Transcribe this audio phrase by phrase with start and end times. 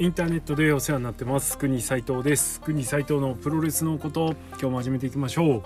[0.00, 1.58] インターネットでお世話になってます。
[1.58, 2.60] 国斉藤です。
[2.60, 5.62] 国斉藤のプロレスのこと今日も始めていきましょう。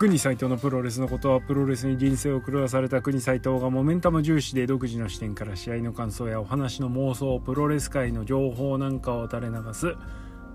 [0.00, 9.94] 国斉藤のプロレスのことはプロレスに人生を狂わされた国斉藤がモメンタム重視で独自の視点から試合の感想やお話の妄想プロレス界の情報なんかを垂れ流す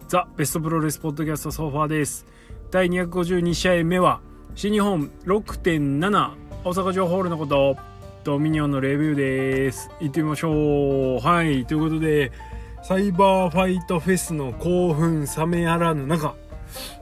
[0.10, 2.26] ザ・ベストプロレスポッドキャストソファーです。
[2.72, 4.20] 第252試合目は
[4.54, 6.32] 新日本6.7
[6.66, 7.78] 大阪城ホールのこと
[8.26, 9.90] ドミニオンのレビューです。
[10.02, 11.20] 行ってみましょう。
[11.20, 11.66] はい。
[11.66, 12.34] ということで
[12.84, 16.36] サイバーファイトフェスの興奮冷めやらぬ中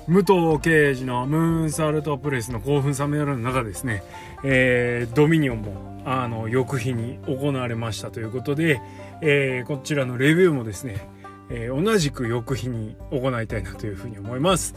[0.07, 4.03] 武藤刑事のムーンサルトプレスの興奮冷めやらぬ中ですね、
[4.43, 8.79] えー、ドミニオンもあの翌日に行われましたということで、
[9.21, 11.07] えー、こちらのレビューもですね、
[11.49, 14.75] えー、同じく翌日に行いたいなというふうに思います。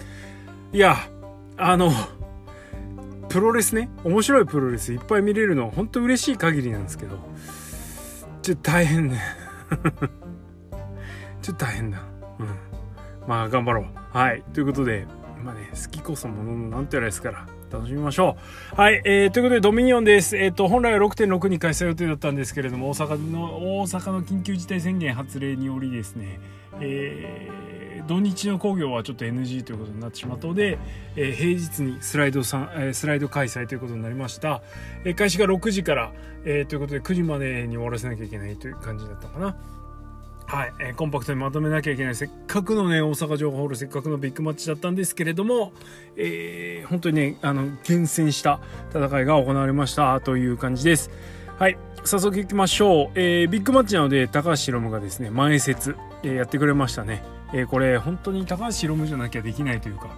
[0.72, 0.96] いや
[1.58, 1.92] あの
[3.28, 7.18] プロレスね面白いプロレスいっぱい見れるのは本当嬉しい限りなんですけど
[8.40, 9.20] ちょっと大変ね。
[11.44, 11.98] ちょっと大変だ。
[12.38, 12.48] うん。
[13.28, 14.16] まあ、頑張ろう。
[14.16, 14.42] はい。
[14.54, 15.06] ということで、
[15.44, 18.38] まあね、好きこそもののなんてやらですから、楽しみましょ
[18.72, 18.80] う。
[18.80, 19.02] はい。
[19.04, 20.38] えー、ということで、ドミニオンです。
[20.38, 23.42] えっ、ー、と、本来は6.6に開催予定だったんですけれども、大阪の、
[23.80, 26.40] 大阪の緊急事態宣言発令によりですね、
[26.80, 30.78] えー、土日の工業はちょっと NG ということになってしまったので、
[31.14, 34.62] えー、平日にスライドさん、え、スライド開催ということになりました。
[35.04, 36.12] え、開始が6時から、
[36.46, 39.54] えー、ということで9時までに終わらせなきゃいけないという感じだったかな。
[40.46, 42.14] はい、えー、コンパクトにまとめなきゃいけない。
[42.14, 45.72] せっかくのね大阪城ホールせっかくのビッグマッチだったんですけれども、
[46.16, 50.20] えー、本当にねあの厳選した戦いが行われました。
[50.20, 51.10] という感じです。
[51.58, 57.22] はい早速いきましょう、えー、ビッグマッチなので高橋宏夢がですね前説、えー、やってくれましたね、
[57.54, 60.10] えー、これ本当に高橋宏夢じゃなきゃできないというか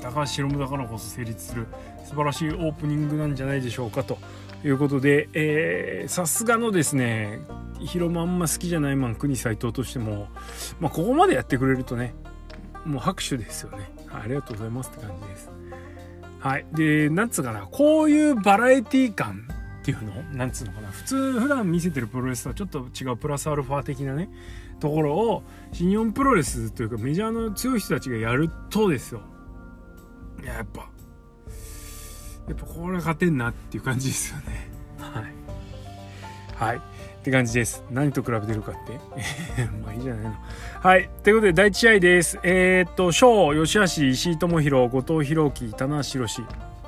[0.00, 1.66] 高橋宏夢だからこそ成立する
[2.04, 4.18] 素晴らしいオープニングなんじゃないでしょうかと。
[4.64, 7.40] いうことでさすがのですね
[7.80, 10.28] 広間あんま好きじゃないマン国斎藤としても、
[10.80, 12.14] まあ、ここまでやってくれるとね
[12.84, 15.50] もう拍手ですよね、ありがとうございますって感じです。
[16.40, 19.46] はいでなんつうかなこういうバラエティー感
[19.80, 24.30] っていうのなんつうのかな普通普段見せてるプロレスとはちょっと違うプラスアルファ的なね
[24.78, 29.20] ところを新日本プロレスというかメジャーの強い人たちがやるとですよ。
[30.42, 30.88] やっぱ
[32.48, 34.70] やっぱこれ勝てんなっていう感じですよね。
[34.98, 35.24] はい。
[36.56, 36.76] はい。
[36.76, 37.84] って感じです。
[37.90, 38.98] 何と比べてるかって。
[39.84, 40.34] まあいいじゃないの。
[40.80, 41.10] はい。
[41.22, 42.38] ということで第1試合です。
[42.42, 46.42] えー、っと翔吉橋石井智弘後藤弘樹棚橋宏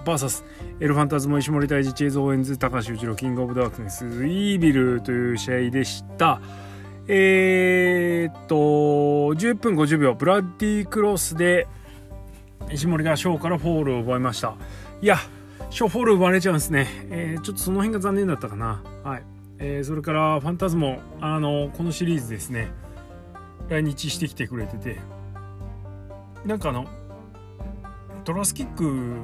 [0.04, 0.44] VS
[0.80, 6.40] エルファンタズモ石森太二チェーズ・オーエンズ高橋裕二郎キングオブダークネスイービルという試合でした。
[7.08, 11.66] えー、っと10分50秒ブラッディクロスで
[12.70, 14.54] 石森がショーからフォールを奪いました。
[15.00, 15.18] いや
[15.72, 18.82] ショーフォール奪われちゃうんですね、えー、ちょっとその辺が残念だったかな。
[19.02, 19.22] はい、
[19.58, 22.70] えー、それからファンタズモあのこのシリーズですね。
[23.70, 25.00] 来日してきてくれてて。
[26.44, 26.86] なんかあの
[28.24, 29.16] トラスキック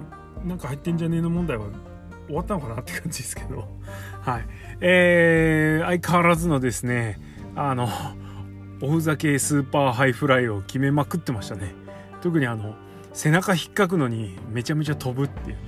[0.42, 1.66] なんか入ってんじゃねえの問題は
[2.28, 3.69] 終わったのかなって感じですけど。
[4.22, 4.47] はい。
[4.81, 7.20] えー、相変わらずのですね
[7.56, 7.91] あの
[8.81, 11.75] おふざけスーパーハイフライを決めまくってましたね。
[12.22, 12.75] 特にあの
[13.12, 15.68] 背中引っかくのにめちゃめちゃ飛ぶっていう。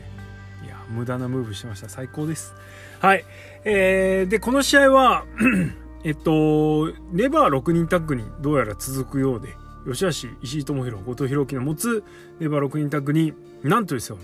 [0.90, 1.88] 無駄なムーブしてました。
[1.88, 2.54] 最高です。
[3.00, 3.24] はい。
[3.64, 5.24] えー、でこの試合は
[6.04, 9.48] えっとネバー6人タッグにどうやら続くようで
[9.86, 12.04] 吉橋石井智弘後藤弘樹の持つ
[12.38, 14.18] ネバー6人タッグになんとですよ。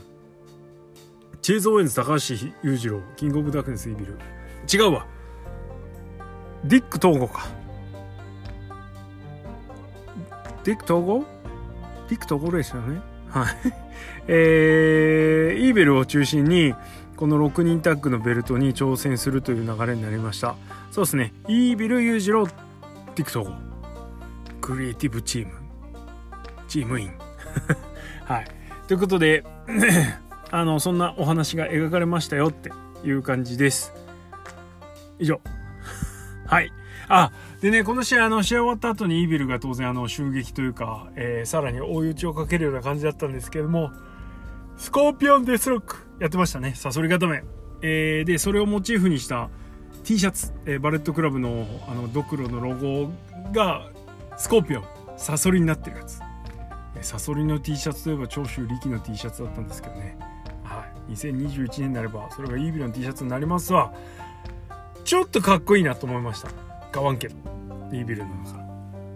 [1.42, 4.18] チェーズ・オーエンズ高橋裕次郎キングオブダークネスイビル。
[4.72, 5.06] 違うわ。
[6.64, 7.46] ディック統合か。
[10.64, 11.24] ディック統合？
[12.08, 13.00] ディック統合ですよね。
[13.28, 13.85] はい。
[14.28, 16.74] えー、イーベルを中心に、
[17.16, 20.56] この6人タッグのベルトに挑戦するという流れになりました。
[20.90, 21.32] そうですね。
[21.48, 23.46] イーベル裕次郎、ティクト。
[24.60, 25.52] クリエイティブチーム。
[26.68, 27.12] チームイン。
[28.24, 28.46] はい。
[28.88, 29.44] ということで、
[30.50, 32.70] あの、そんなお話が描かれましたよって
[33.04, 33.92] いう感じです。
[35.18, 35.40] 以上。
[36.46, 36.72] はい。
[37.08, 43.92] あ、でね、この試合、あの、試合終わった後にイービルが当然、あの、襲撃というか、えー、さらに追い打ちをかけるような感じだったんですけども、
[44.76, 46.74] スコーピオンデスロックやってましたね。
[46.74, 47.44] サソリ固め。
[47.82, 49.48] えー、で、それをモチーフにした
[50.04, 53.10] T シャツ、えー、バレットクラブの、あの、ドクロのロゴ
[53.52, 53.88] が、
[54.36, 54.84] スコーピオン、
[55.16, 56.20] サソリになってるやつ。
[57.02, 60.16] サソリの T シャツといえば長州力の T シャツだったんですけどね。
[60.64, 61.12] はい。
[61.12, 63.92] 2021年になれば、それがイービルの T シャツになりますわ。
[65.04, 66.65] ちょっとかっこいいなと思いました。
[66.96, 67.36] 買わんけど
[67.92, 68.34] ビビルの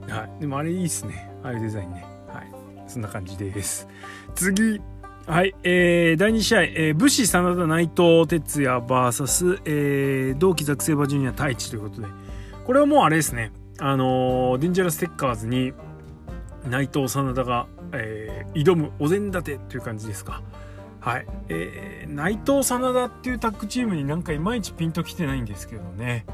[0.06, 0.40] 中はい。
[0.40, 1.30] でもあれいいっすね。
[1.42, 2.04] ああいうデザインね。
[2.28, 2.52] はい。
[2.86, 3.88] そんな感じです。
[4.34, 4.82] 次。
[5.26, 12.08] はい、えー、第2試合、えー、武士真田内藤哲也 VS、えー、同期ザクセーバージュニア太一ということで。
[12.66, 13.50] これはもうあれですね。
[13.78, 15.72] あのデンジャラステッカーズに
[16.68, 20.42] 内藤真田が、えー、挑むお膳立てという感じですか。
[21.00, 26.26] はい、えー、内藤真田っていうタッグチームになんかいまいちピンときてないんですけどね、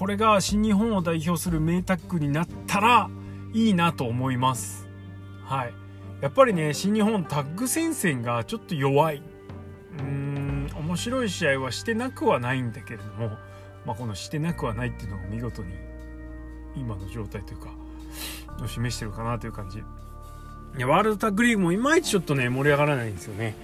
[0.00, 3.10] これが新日本を代表する名タッグになったら
[3.52, 4.88] いいなと思います。
[5.44, 5.74] はい。
[6.22, 9.16] やっぱりね新日本タッグ戦線がちょっと弱い。
[9.18, 13.28] うーん面白い試合はしてなくはないんだけれども、
[13.84, 15.74] まあ、このしてなくはないっていうのが見事に
[16.76, 17.68] 今の状態というか
[18.64, 19.80] を示してるかなという感じ。
[19.80, 19.82] い
[20.80, 23.54] やワールドタッグリーグもいまいちちょっとね盛り上がらないんですよね。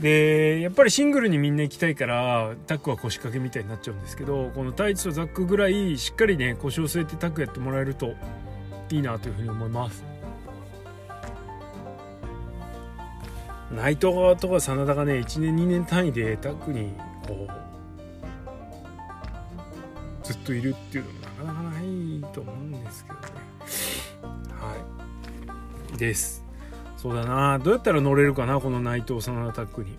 [0.00, 8.14] でやっぱりシングルにみんな行きたいからタッグは腰掛けみたいになっちゃうんですけどこの太一とザックぐらいしっかりね腰を据えてタッグやってもらえると
[8.90, 10.04] いいなというふうに思います。
[13.72, 16.92] 内藤とか真田がね1年2年単位でタッグに
[17.26, 17.64] こう
[20.22, 23.24] ずっといるっていうのもなかなかないと思うんですけどね。
[24.52, 24.76] は
[25.94, 25.98] い。
[25.98, 26.43] です。
[27.04, 27.58] そうだな。
[27.58, 29.98] どうやったら乗れるかなこの内藤真田タッグに。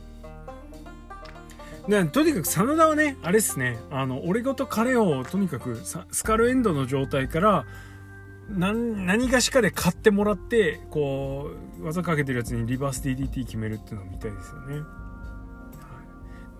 [1.87, 3.77] でとにかく真田はねあれっすね。
[3.91, 5.79] あの俺ごと彼をとにかく
[6.11, 7.65] スカルエンドの状態から
[8.49, 14.81] 何何がしかで買ってもらってこう技かけてるやつにリバース DDT 決めるっていうのを見たいですよね、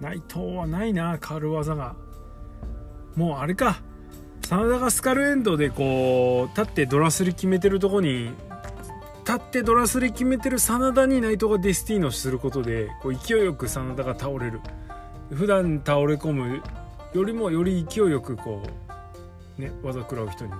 [0.01, 1.95] 内藤はないな変わる技が。
[3.15, 3.81] もうあれか。
[4.47, 8.29] 真田がスカルエンドでこう立ってドラスリ決めてるとこに
[9.25, 14.61] 立ってドラスリ決めてる真田に内藤がデスティーノすることでこう勢いよく真田が倒れる。
[15.31, 16.61] 普段倒れ込む
[17.13, 18.61] よりもより勢いよくこ
[19.57, 20.51] うね技食らう人に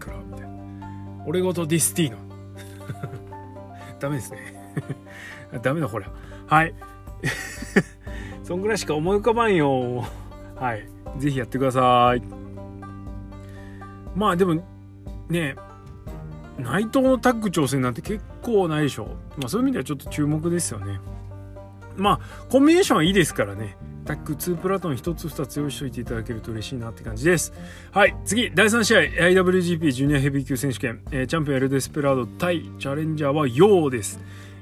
[0.00, 1.24] 食らうみたいな。
[1.26, 2.18] 俺ごとディスティーノ。
[4.00, 4.38] ダメですね。
[5.62, 6.06] ダメだこれ
[6.46, 6.74] はい。
[8.44, 10.06] そんぐらいしか思い浮かばんよ。
[10.56, 10.88] はい。
[11.18, 12.22] 是非やってください。
[14.14, 14.62] まあでも
[15.28, 15.54] ね
[16.58, 19.16] 内藤のタッグ挑戦なんて結構ないでしょ。
[19.36, 21.00] まあそういう意味ではちょっと注目ですよね。
[21.96, 23.76] まあコンビネーションはいいですからね。
[24.04, 27.52] タッグ2プラトン1つ2つ用意しといていただけると嬉しいなって感じです。
[27.92, 29.00] はい次第3試合。
[29.00, 34.18] IWGP ジュニアヘビー級選手権、えー、チャンピオンエル・デスペラード対チャレンジャーはヨウです。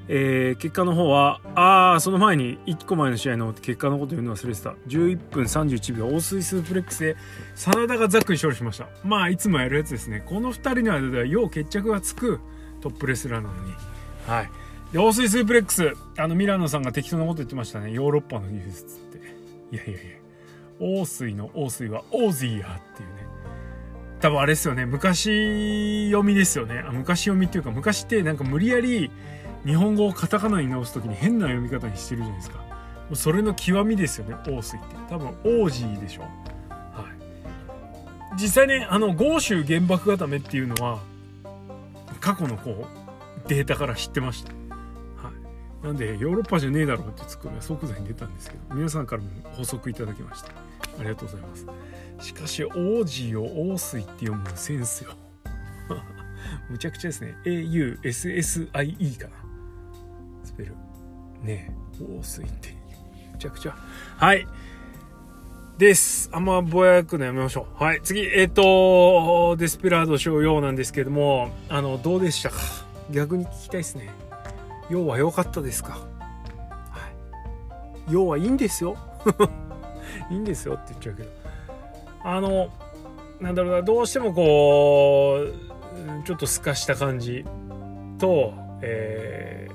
[0.08, 4.75] えー、結果の方はああその前に1個前の試合の結果のこと言うの忘れてた。
[4.87, 7.17] 11分31秒大水スープレックスで
[7.55, 8.88] 真田がザックに勝利しました。
[9.05, 10.23] まあいつもやるやつですね。
[10.26, 12.41] この2人の間ではよう決着がつく
[12.81, 13.73] トップレスラーなのに。
[14.26, 14.50] はい。
[14.93, 17.93] で大水スープレックスあのミラノさんが適当なこと言ってましたね。
[17.93, 19.19] ヨーロッパの技術っつって。
[19.73, 20.17] いやいやいや。
[20.79, 23.26] 大水の大水はオーズィアっていうね。
[24.20, 24.87] 多分あれですよね。
[24.87, 26.85] 昔読みですよね。
[26.93, 29.11] 昔読みっていうか昔ってなんか無理やり
[29.66, 32.58] 日本語をカタカナに直す時に変な読み方にしてるじゃないですか。
[32.58, 32.64] も
[33.12, 34.94] うそれの極みですよね王水って。
[35.08, 36.22] 多分王子でしょ。
[36.22, 36.30] はい。
[38.40, 41.00] 実際ねあの豪州原爆固めっていうのは
[42.20, 42.86] 過去のこ
[43.44, 44.52] うデータから知ってました。
[44.52, 44.56] は
[45.82, 45.84] い。
[45.84, 50.48] なんでヨーロッパじゃねえだろうってツッコミは即座に出たんですけど皆さんからも補足いただきました。
[50.48, 50.52] あ
[51.02, 51.66] りがとうございます。
[52.20, 55.10] しかし王子を王水って読むセンスよ。
[56.70, 57.34] むちゃくちゃですね。
[57.44, 59.46] AUSSIE かな。
[60.46, 60.72] スペル
[61.43, 61.72] ねえ。
[61.98, 62.69] 防水って。
[63.32, 63.76] めちゃくちゃ。
[64.17, 64.46] はい。
[65.76, 66.31] です。
[66.32, 67.82] あんまぼやくのやめましょう。
[67.82, 68.00] はい。
[68.03, 68.20] 次。
[68.20, 72.56] えっ、ー、とデスペラード賞用なんですけどもあのどうでしたか？
[73.10, 74.08] 逆に聞きたいですね。
[74.88, 75.94] 要は良かったですか？
[75.94, 75.98] は
[78.08, 78.12] い。
[78.12, 78.96] 要はいいんですよ。
[80.31, 81.29] いいんですよって言っちゃうけど。
[82.24, 82.70] あの
[83.41, 83.82] なんだろうな。
[83.82, 87.44] どうしてもこうちょっと透かした感じ
[88.19, 89.69] と、え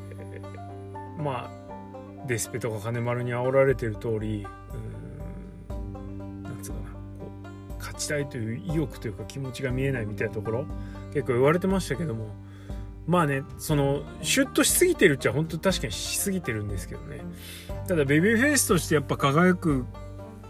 [1.22, 4.46] まあデスペとか金丸に煽られてる通り
[5.70, 7.32] うんなんつうかなこ
[7.72, 10.66] う勝ちたいという意欲というか気持ちが見えないみたいなところ
[11.14, 12.36] 結構言われてましたけども
[13.08, 17.22] まあねそのシュッとしすぎてるっちゃ本当確かにしすぎてるんですけどね。
[17.88, 19.86] ただベビーフェイスとしてやっぱ輝く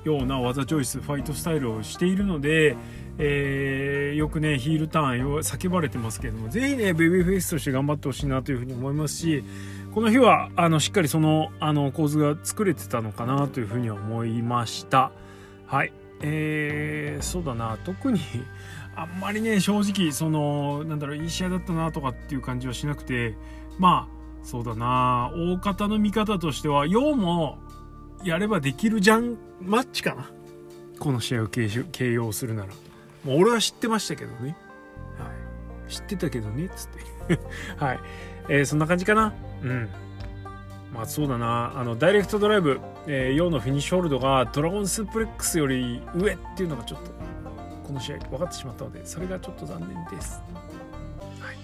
[0.03, 2.75] ような技チョイスファイトスタイルをしているので、
[3.23, 9.43] えー、よくねヒールターン叫ばれてますけれども是非ねベビーフェイスとして頑張ってほしいなというふうに思いますし
[9.93, 15.11] この日はあのしっかりそのあの構図が作れてたのかなというふうには思いました。
[15.67, 15.93] はい。
[16.21, 17.77] えー、そうだな。
[17.83, 18.19] 特に
[18.95, 23.35] あんまりね正直そのなんだろういい試合だったなとかっていう感じはしなくて
[23.77, 25.31] まあそうだな。
[25.35, 27.59] 大方の見方としては陽も
[28.23, 30.31] やればできるじゃんマッチかな。
[30.99, 32.73] この試合を形容するなら。
[33.23, 34.55] もう俺は知ってましたけどね、
[35.17, 35.25] は
[35.87, 37.39] い、知ってたけどねつって。
[37.77, 37.99] はい、
[38.49, 39.33] えー、そんな感じかな。
[39.61, 39.89] うん。
[40.93, 41.73] まあそうだな。
[41.75, 47.11] あのダイレクトドライブ、えー、のフィニッシュホールドがドラゴンスープレックスより上っていうのがちょっと
[47.87, 50.41] この試合分かってしまったのでそれがちょっと残念です。
[51.39, 51.57] はい。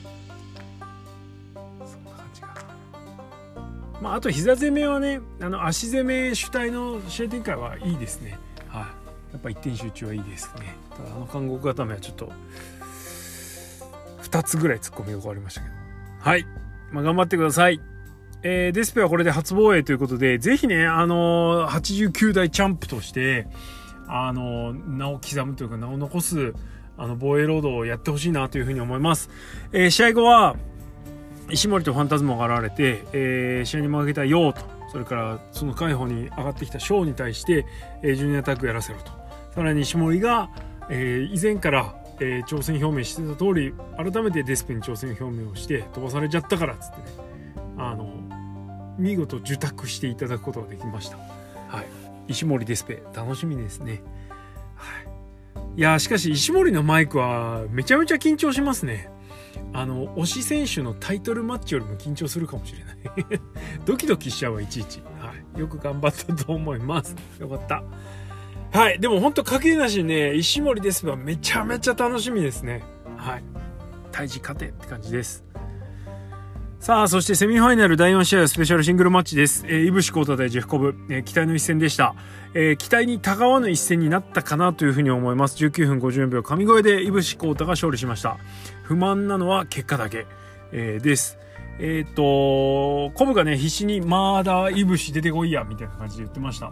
[1.86, 4.02] そんな感じかな。
[4.02, 8.40] まああと膝攻めはねあの足攻め主体の試合展開はいいですね。
[9.32, 10.76] やっぱ一点集中はいいですね。
[10.90, 12.32] ただあの監獄固めはちょっと
[14.24, 15.74] 2つぐらい突っ込みが変わりましたけど。
[16.20, 16.46] はい、
[16.92, 17.80] まあ、頑張ってください。
[18.44, 23.48] えー、デスペはこれで初防衛ということで、ぜひね、あのー、89代チャンプとして、
[24.08, 26.54] あのー、名を刻むというか名を残す、
[26.98, 29.30] あの、防衛ロードをやってほしいなというふうに思います。
[29.72, 30.56] えー、試合後は、
[31.50, 37.65] 石森とファンタズモが現れて、えー、試合に負けたヨウと、それからその海保に上がってきたショーに対して、
[38.01, 39.12] えー、ジュニアタックやらせろと。
[39.53, 40.50] さらに石森が、
[40.89, 47.03] えー、以前から、えー、挑戦表明してた通り、改めてデスペに挑戦表明をして飛ばされちゃったからっつってね、
[47.77, 48.13] あの、
[48.98, 51.17] 見事受託していただくことができました。
[51.17, 51.86] はい。
[52.27, 54.01] 石森デスペ、楽しみですね。
[54.75, 55.08] はい。
[55.79, 59.10] いやしかし石森のマイクはめちゃめちゃ緊張しますね。
[59.74, 63.42] あの、推し選手のタイトルマッチよりも緊張するかもしれない。
[63.86, 65.02] ドキドキしちゃうわ、いちいち。
[65.20, 65.60] はい。
[65.60, 67.16] よく頑張ったと思います。
[67.40, 67.84] よかった。
[68.72, 69.00] はい。
[69.00, 72.84] でもほんと限りなしにね、石森デスペはめちゃめちゃ楽しみですね。
[73.16, 73.44] はい。
[74.12, 75.48] 退治勝てって感じです。
[76.80, 79.66] さあ、そしてセミファイナル第4試合スペシャルシングルマッチです。
[79.68, 82.14] えー、イブシコータ対ジェフコブ、えー、期待の一戦でした。
[82.54, 85.58] えー、期待にたがわぬ一戦になったかなというふうに思います。
[85.66, 88.38] 19分54秒、神声でイブシコータが勝利しました。
[88.88, 90.27] 不満なのは結果だけ、
[90.72, 91.38] えー、です。
[91.77, 96.72] えっ、と、コブがね、必死にまだイブシ出てこいや、みたいな感じで言ってました。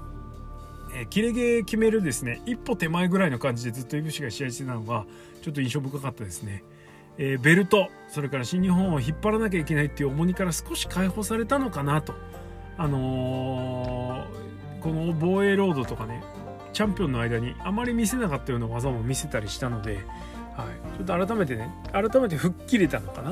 [0.96, 5.06] えー、切れ毛決めるですね、一歩手前ぐらいの感じでずっとイブシが試合してたのが、
[5.42, 6.64] ちょっと印象深かったですね。
[7.18, 12.14] えー、ベルトそれから新日本を引っ張らなきゃいけないっていう重荷から少し解放されたのかなと
[12.78, 16.22] あのー、この防衛ロードとかね
[16.74, 20.00] チャンピオンの間にあまり見せなかったような技も見せたりしたので、
[20.56, 23.32] はい、ちょっと改めてね改めて吹っ切れたのかな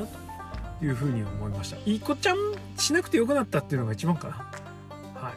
[0.80, 1.76] というふうに思いました。
[1.86, 2.36] いい子ちゃん
[2.76, 4.34] しなくてよくなったっていうのが一番かな。
[5.14, 5.34] はい。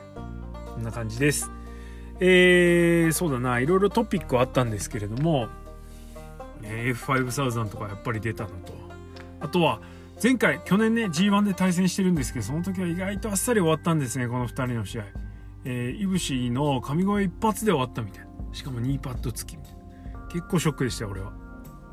[0.73, 1.49] こんな感じです。
[2.19, 3.59] えー、そうだな。
[3.59, 5.47] いろいろトピックはあったんですけれども
[6.63, 8.73] F5000 とかやっぱり出たのと。
[9.39, 9.79] あとは
[10.21, 15.03] 前回去年ね G1 で対戦してるんですけどその時は意外とあっさり終わったんですねこの2人の試合。
[15.63, 18.27] えー、いぶしの神声一発で終わったみたいな。
[18.53, 19.77] しかも2パッド付きみたいな。
[20.29, 21.46] 結構ショックでしたよ俺は。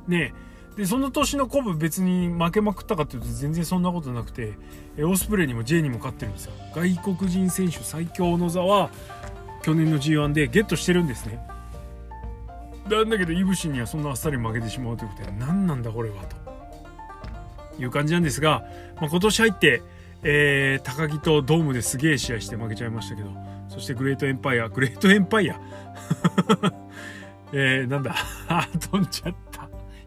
[0.09, 0.33] ね
[0.77, 4.55] でその年のコブ別に負けまくったかっていうと全然そんなことなくて
[5.01, 6.53] オスプレイにも J にも勝ってるんですよ。
[6.75, 8.91] 外国人選手最強の座は
[9.63, 11.39] 去年の G1 でゲットしてるんですね。
[12.91, 16.45] なんだけどいぶしにはそんなあっさり負けてしまうということで何なんだこれはと。
[17.79, 18.65] いう感じなんですが、
[18.97, 19.83] まあ、今年入って、
[20.23, 23.31] えー、高木とドームですげえ試合して負けちゃいましたけど
[23.69, 25.61] そしてグレートエンパイアグレートエンパイア。
[27.53, 28.15] えー、なんだ
[28.91, 29.54] 飛んじゃった。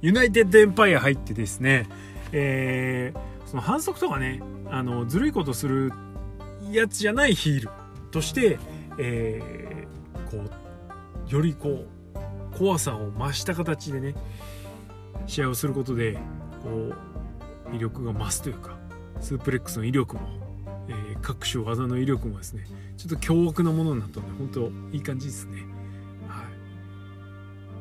[0.02, 1.88] ユナイテッドエンパイア入ってですね、
[2.32, 5.92] えー、その反則とかねあのずるいことする
[6.72, 7.70] やつじゃないヒール
[8.12, 8.60] として、
[9.00, 10.54] えー、こ
[11.30, 14.16] うよりこう怖さを増した形でね
[15.26, 16.18] 試合をすることで
[16.64, 18.78] こう魅力が増すというか
[19.20, 20.22] スープレックスの威力も、
[20.90, 22.66] えー、各種技の威力もですね
[22.98, 25.64] ちょっと凶悪なものになったんで本当いい感じですね。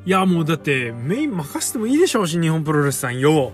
[0.07, 3.51] いやもうだってメイン任せてもいいでしょうし日本プロレスさんよ。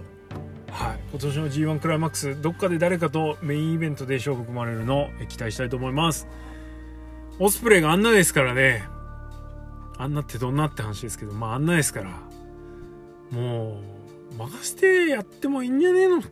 [0.70, 1.00] はい。
[1.10, 6.28] 今年の G1 クライマックスどっかで誰かとメインイベントで勝負組まれるのを期待したいと思います。
[7.38, 8.84] オスプレイがあんなですからね。
[9.96, 12.10] あんなってどんなって話ですけど、まああんなですから、
[13.30, 13.80] も
[14.34, 16.28] う、任せてやってもいいんじゃねえのって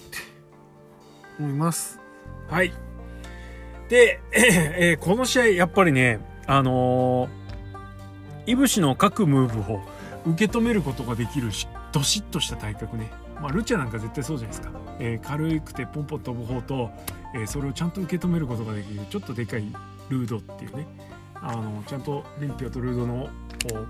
[1.38, 1.98] 思います。
[2.48, 2.74] はい。
[3.88, 9.80] で、えー、この試合、やっぱりね、あのー、いぶしの各ムーブを
[10.26, 13.10] 受け止めることができるし、どしっとした体格ね。
[13.40, 14.80] まあ、ルチャなんか絶対そうじゃないですか。
[14.98, 16.90] えー、軽くてポンポン飛ぶ方と、
[17.34, 19.64] えー、それをちゃんと受け止めることができる、ちょっとでかい
[20.10, 20.86] ルードっていうね。
[21.34, 23.28] あの、ちゃんとリンピアとルードの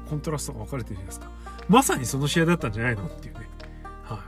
[0.09, 1.31] コントラストが分かれてるじゃないですか。
[1.69, 3.49] まさにその試合だったんじゃないのっていうね、
[4.03, 4.19] はい、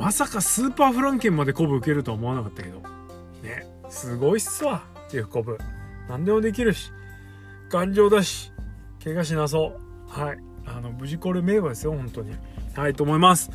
[0.00, 2.80] まさかスーパーフランケンまでコブ受けるとは思わなかったけど。
[3.42, 3.66] ね。
[3.88, 4.84] すごいっすわ。
[5.08, 5.58] ジェフコブ。
[6.08, 6.92] 何でもできるし。
[7.70, 8.52] 頑丈だし。
[9.02, 9.80] 怪我しなそう。
[10.08, 10.49] はい。
[10.66, 12.32] あの無事これ名馬ですよ本当に。
[12.74, 13.50] はいと思います。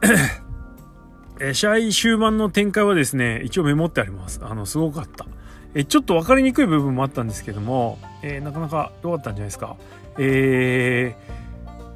[1.40, 4.40] え試合終盤の展開はですね一応メモってあります。
[4.42, 5.26] あのすごかった。
[5.74, 9.76] えちょっと分かりにくい部分もあったんですけども、えー、なかなか良かったんじゃないですか。
[10.18, 11.14] え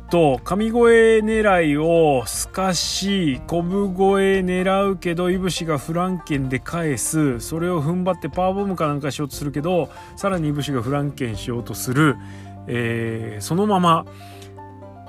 [0.06, 7.40] ー、と神声狙いをすかしコブ越え狙うけどいぶしがフランケンで返す。
[7.40, 12.16] それを踏ん張ってパワーボムかなんかしようとするけどさらにいぶしがフランケンしようとする、
[12.66, 14.06] えー、そのまま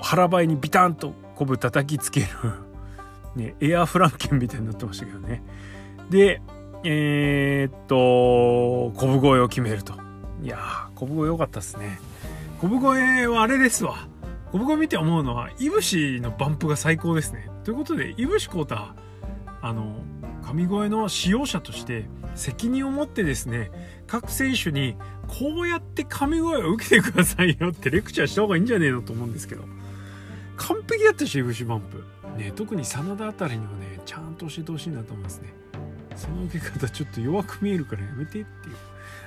[0.02, 2.28] 腹ばいにビタンとコブ叩きつける
[3.36, 5.44] ね、エアフランケンみたいになってましたけどね。
[6.10, 6.42] で、
[6.86, 9.94] えー、っと、コブ越えを決めると。
[10.42, 12.00] いやー、コブ越え良かったですね。
[12.62, 14.08] コブ越えはあれですわ。
[14.52, 17.50] コブ越え見て思うのは、いぶしのバンプが最高ですね。
[17.66, 18.96] ということで、いぶしこうた、
[19.66, 19.96] あの、
[20.44, 22.06] 神越えの使用者として
[22.36, 23.72] 責任を持ってですね、
[24.06, 24.96] 各選手に
[25.28, 29.64] こうやって神声を受けてくださいよってレクチャーした方がいいんじゃねえのと思うんですけど。
[30.56, 32.04] 完璧だったし、いぶしバンプ。
[32.38, 35.52] ね、特に真田あたりにはね、ちゃんと教えてほしいなと思いますね。
[36.16, 38.46] その受け方ちょっと弱く見えるからやめてっていう。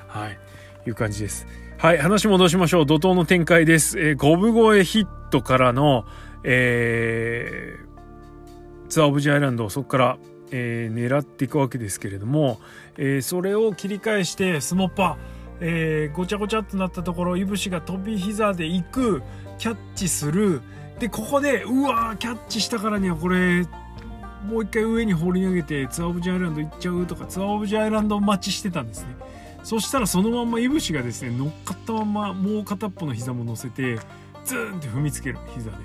[0.07, 0.39] はい。
[0.87, 1.49] いう感じです。
[1.79, 1.99] はい。
[1.99, 2.87] 話戻しましょう。
[2.87, 3.99] 怒涛の展開です。
[3.99, 6.05] えー、五分超えヒットからの、
[6.45, 7.88] えー、
[8.89, 10.19] ツアーオブジアイランドを、そこから、
[10.51, 12.61] えー、狙っていくわけですけれども、
[12.97, 15.19] えー、それを切り返してスモッパ、
[15.61, 19.23] えー、ごちゃごちゃっとなったところいぶしが飛び膝で行く
[19.59, 20.63] キャッチする。
[20.99, 23.65] でここでうわキャッチしたからにはこれ
[24.49, 29.17] もう一回上に放り投げてツアーオブジアイランド行っちゃうとかツアーオブジアイランドを待ちしてたんですね。
[29.63, 33.97] そしたらそのままいぶしがですね乗っかったままもう片っぽの膝も乗せて
[34.45, 35.77] ズーンって踏みつける膝で、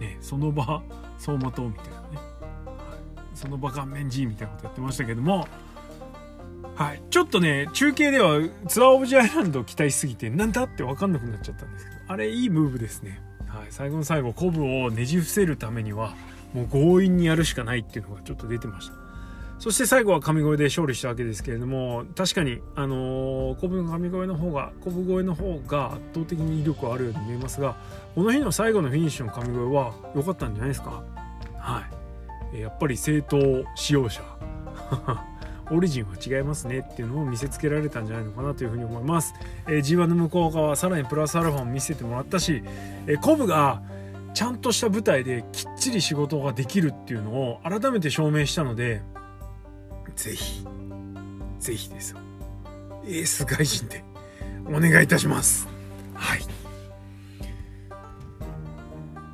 [0.00, 0.82] ね、その場
[1.24, 2.96] 走馬灯みたいなね、は
[3.32, 5.46] い、その場顔面 G みたいなことやってましたけども。
[6.74, 11.96] はい、ちょっとね中継ではツアーオブジアイランドを期待しすぎてなんだって分かんなくなっちゃったんですけど。
[12.08, 16.14] あれいいムーブですね、はい、最後の最後コブをねじ伏せるためには
[16.54, 19.01] もう強引にやるしかないっていうのがちょっと出てました。
[19.62, 27.76] そして最後は神声で勝利したわけですけれども確かにあのー、コブの神声の方がコブ声の方が圧倒的に威力はあるように見えますが
[28.16, 31.04] この日の最後のフィニッシュの神声は良かったんじゃないですか？
[31.58, 31.84] は
[32.52, 32.60] い。
[32.60, 33.38] やっぱり正当
[33.76, 34.20] 使用者。
[35.70, 39.32] オリジンは違いますねっていうのを見せつけられたんじゃないのかなというふうに思います、
[39.68, 42.64] えー、G1 の向こう側さらにプラスアルファも見せてもらったし、
[43.06, 43.80] えー、コブが
[44.34, 49.02] ちゃんとした舞台できっちり仕事ができるっていうのを改めて証明したので
[50.16, 50.64] ぜひ
[51.58, 52.18] ぜひですよ
[53.04, 54.04] エース外人で
[54.66, 55.68] お願いいたします
[56.14, 56.40] はい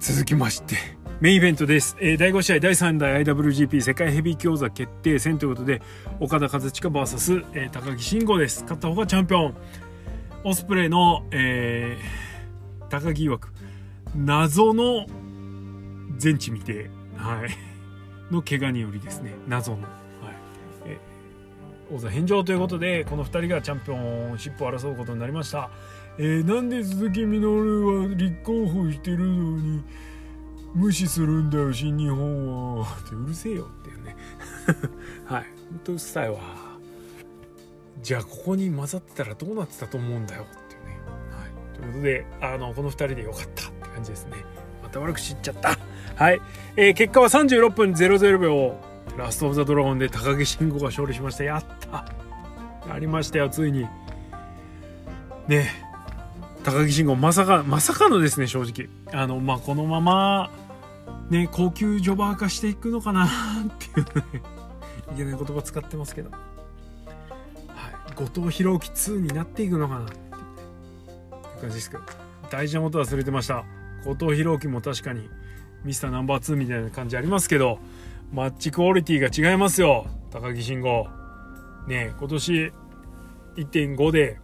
[0.00, 1.96] 続きましてメインイベントです。
[1.98, 5.82] えー、第5試合第3代 IWGP 世界ヘビー強座決定戦ということで、
[6.20, 8.62] 岡田和親 VS、えー、高木慎吾です。
[8.62, 9.54] 勝った方がチャンピオン。
[10.44, 13.52] オスプレイの、えー、高木曰く、
[14.14, 15.06] 謎の
[16.18, 19.78] 全治未定、はい、の怪我によりですね、謎の。
[21.90, 23.96] 王座返上ということで、この2人がチャンピオ
[24.34, 25.70] ンシップを争うことになりました。
[26.18, 29.82] えー、なんで鈴木みのるは立候補してるのに、
[30.74, 32.84] 無視するんだよ新日本は。
[32.84, 34.16] ってうるせえよっていうね。
[35.24, 35.46] はい。
[35.70, 36.38] 本当うっさいわ
[38.02, 41.00] じゃあここに混ざってたらどうなってたと思うんだよっていうね。
[41.30, 41.76] はい。
[41.76, 44.36] ということであのこの2人でよかったって感じですね。
[44.82, 45.78] また悪く知っちゃった。
[46.16, 46.40] はい、
[46.76, 48.76] えー、結果は36分00秒。
[49.16, 51.44] ラストオブザドラゴンで高木慎吾が勝利しました。
[51.44, 51.64] やっ
[52.88, 53.86] たやりましたよついに。
[55.46, 55.70] ね
[56.64, 58.88] 高木慎吾まさかまさかのですね正直。
[59.12, 60.50] あのまあこのまま
[61.30, 63.28] ね高級ジョバー化していくのかなっ
[63.78, 64.42] ていうね
[65.14, 66.36] いけない言葉使ってますけど、は
[68.10, 72.28] い、後藤弘樹2になっていくのかなっていう感じですけど。
[72.50, 73.64] 大事なこと忘れてました。
[74.04, 75.28] 後藤弘樹も確かに
[75.84, 77.78] ミスターナンバー2みたいな感じありますけど
[78.32, 81.17] マッチクオリティが違いますよ高木慎吾。
[81.88, 82.72] ね今年
[83.56, 84.38] 1.5で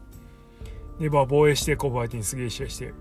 [0.98, 2.92] ネバー防衛してコブ相手にすげえ試合して。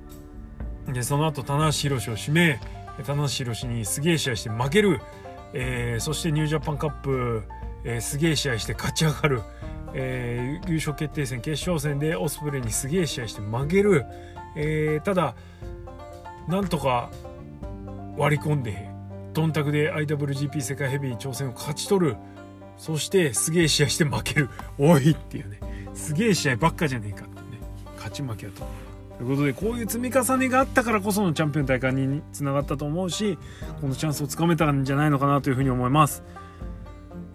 [0.87, 2.59] でその後棚橋宏を指名。
[3.01, 5.01] 棚橋宏にすげえ試合して負ける、
[5.53, 7.43] えー、そしてニュージャパンカップ、
[7.83, 9.41] えー、すげえ試合して勝ち上がる、
[9.95, 14.05] えー、優勝決定戦決勝戦でオスプレイにすげえ試合して負ける、
[14.55, 15.33] え、ただ
[16.47, 17.09] なんとか
[18.15, 18.89] 割り込んで
[19.33, 22.17] トンタクで IWGP 世界ヘビー挑戦を勝ち取る。
[22.77, 25.59] そしてすげえ試合して負けるおいっていうね
[25.93, 27.33] すげえ試合ばっかじゃねえかって
[27.95, 28.67] 勝ち負けだと。
[29.17, 33.37] ということでこういう積み重ねがあったからこそのチャンピオン大会につながったと思うし
[33.79, 36.23] このチャンスをつかめたんじゃないのかなというふうに思います。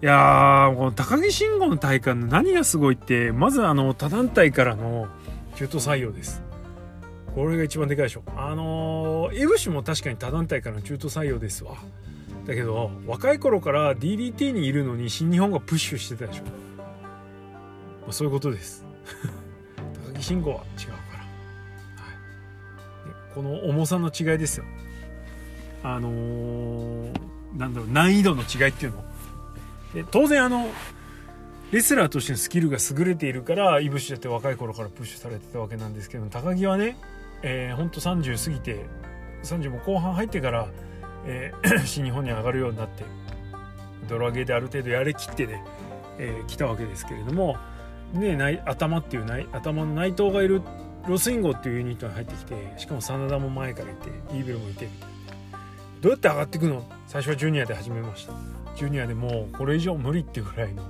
[0.01, 5.07] いやーこの高木慎吾の大会の何がすごいってまずあの他団体からの
[5.55, 6.41] 中途採用です。
[7.35, 8.23] これが一番でかいでしょ。
[8.35, 11.75] あのー、エブシも確かに他団体からの中途採用ですわ。
[12.45, 16.43] だけど若い頃から DDT にいるのに新日本がプッシュしてたでしょ。
[16.43, 18.85] まあ、そういうことです。
[20.19, 22.09] 信号は違うから、は
[23.05, 24.65] い、この重さの違いですよ
[25.83, 27.13] あのー、
[27.57, 29.03] なんだろう難易度の違いっていうの
[29.93, 30.67] で当然あの
[31.71, 36.97] レスラーとしてのスキルが優れているからいぶしだって若い頃からプッシュされてたわけなんですけど高木はね、
[37.43, 38.85] えー、ほんと30過ぎて
[39.43, 40.67] 30も後半入ってから、
[41.25, 43.03] えー 新日本に上がるようになって
[44.07, 45.63] ドラゲーである程度やりきってね、
[46.17, 47.57] えー来たわけですけれども、
[48.13, 50.61] ね、内頭っていう内頭の内藤がいる
[51.07, 55.19] ロスインゴっていうユニットに入ってきてしかも真田も前からいてイーベルもいてみたいな。
[56.01, 56.83] どうやって上がっていくの？
[57.07, 58.33] 最初はジュニアで始めました。
[58.75, 60.83] ジュニアでもうこれ以上無理っていうぐらいの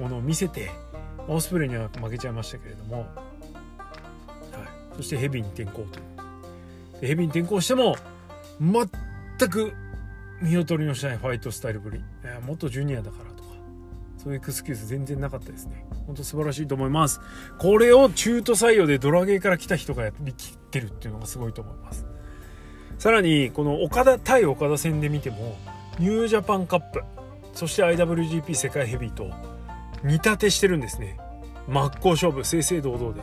[0.00, 0.70] ものを見せて
[1.28, 3.06] オスプレイには負けちゃいましたけれども、はい、
[4.96, 6.00] そしてヘビーに転向と
[7.00, 7.96] でヘビーに転向しても
[8.60, 8.72] 全
[9.44, 9.74] 全く
[10.40, 11.98] 見劣りのしないファイトスタイルぶり。
[11.98, 13.50] いや元ジュニアだからとか。
[14.16, 15.84] そういうエクスキューズ全然なかったですね。
[16.06, 17.20] 本当素晴らしいと思います。
[17.58, 22.06] これを中途採用でドラゲーから来た人がやりきってるっていうのがすごいと思います。
[22.98, 25.58] さらにこの岡田対岡田戦で見ても
[25.98, 27.02] ニュージャパンカップ
[27.52, 29.30] そして IWGP 世界ヘビーと
[30.04, 31.18] 似立てしてるんですね。
[31.68, 33.20] 真っ向勝負正々堂々で。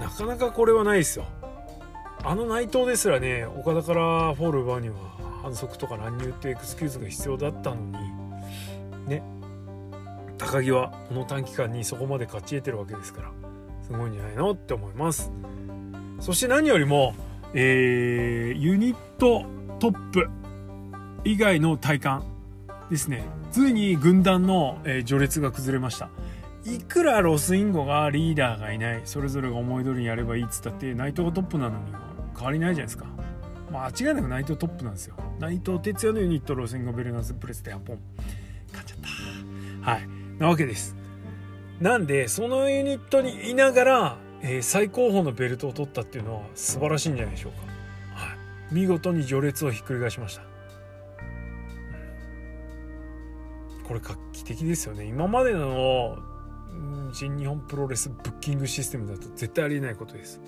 [0.00, 1.26] なかなかこれはないですよ。
[2.22, 4.94] あの内藤ですらね岡田からフォール奪うには
[5.42, 7.92] 反則とか乱入ってエクスキューズが必要だったのに
[9.08, 9.22] ね。
[10.38, 13.30] 鷹木はこの短期間にそこまで勝ち得てるわけですから
[13.82, 15.30] すごいんじゃないのって思います。
[16.20, 17.14] そして何よりも、
[17.54, 19.44] えー、ユニット
[19.78, 20.28] トップ
[21.24, 22.24] 以外の戴冠
[22.90, 23.24] ですね。
[23.52, 26.08] ついに軍団の、えー序列が崩れました。
[26.64, 31.84] いくらロスインゴがリーダーがいないそれぞれが思い通りにやればいいっつったって内藤がトップなのに
[32.36, 33.06] 変わりないじゃないですか。
[33.70, 35.14] 間違いなく内藤トップなんですよ。
[35.38, 37.98] 内藤哲也のユニットロスインゴベルナブレスデハポン。
[38.72, 38.98] 勝っちゃっ
[39.84, 39.90] た。
[39.92, 40.08] はい。
[40.38, 40.96] なわけです。
[41.80, 47.58] なんでそのユニットにいながら、えー最高峰のベルトを取ったっていうのは素晴らしいんじゃないでしょうか、
[48.22, 50.42] はい、見事に序列をひっくり返しました。
[53.86, 55.04] これ画期的ですよね。
[55.04, 56.18] 今までの
[57.12, 60.40] 新日本プロレスブッキングシステムだと絶対ありえないことです、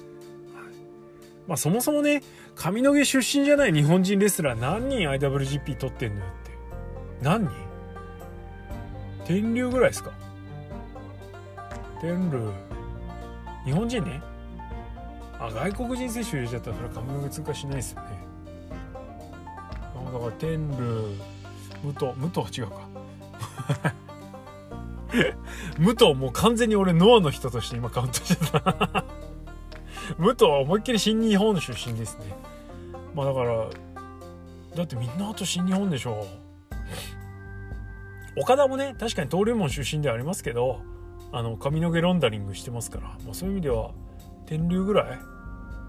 [1.46, 2.22] まあ、そもそもね
[2.54, 6.52] 上野毛出身じゃない日本人レスラー何人 IWGP 取ってんのよって。
[7.20, 7.50] 何人？
[9.24, 10.12] 天竜ぐらいですか？
[12.00, 12.50] 天竜。
[13.64, 14.22] 日本人ね。
[15.38, 18.08] あ外国人選手入れちゃったらそれは上野毛通過しないですよね。
[20.12, 21.16] だから天竜。
[21.82, 22.12] 武藤。
[22.16, 23.92] 武藤は違うか。
[25.78, 29.04] 武藤もう完全に俺ノアの人として今カウントしてた。
[30.18, 32.24] 武藤は思いっきり新日本出身ですね。
[33.14, 33.66] まあだから
[34.76, 36.26] だってみんなあと新日本でしょ。
[38.36, 40.80] 岡田もね確かに登竜門出身ではありますけど
[41.32, 43.90] あの髪の毛ロンダリングしてますから、まあ、そういう意味では
[44.46, 45.18] 天竜ぐらい？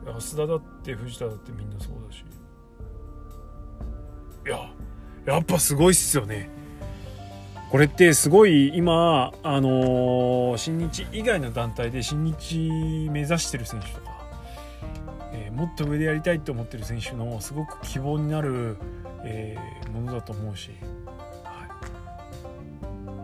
[0.06, 2.26] 安田だって藤田だってみんなそうだし。
[4.46, 4.70] いや
[5.26, 6.50] やっぱすごいっすよね。
[7.74, 14.28] これってすごい今あのー新日以外の団体で新日目指してる選手とか、
[15.34, 18.78] えーもっと上でやりたいと思ってる選手のすごく希望になる、
[19.24, 20.70] えーものだと思うし、
[21.44, 21.66] は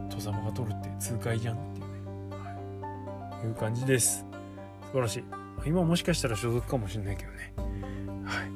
[0.09, 1.91] い、戸様が取るって痛快じゃんっていうね、
[2.31, 4.25] はい、いう感じです。
[4.87, 5.23] 素晴らしい。
[5.67, 7.53] 今もしかしたら所属かもしれないけどね。
[8.25, 8.49] はい。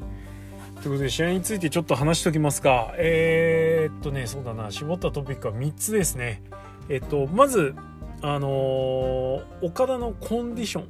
[0.83, 2.93] ということで試合についてちょっと話しときますか。
[2.97, 4.69] えー、っとねそうだな。
[4.69, 6.43] 絞ったトピックは3つですね。
[6.89, 7.73] えっとまず
[8.21, 10.83] あのー岡田のコンディショ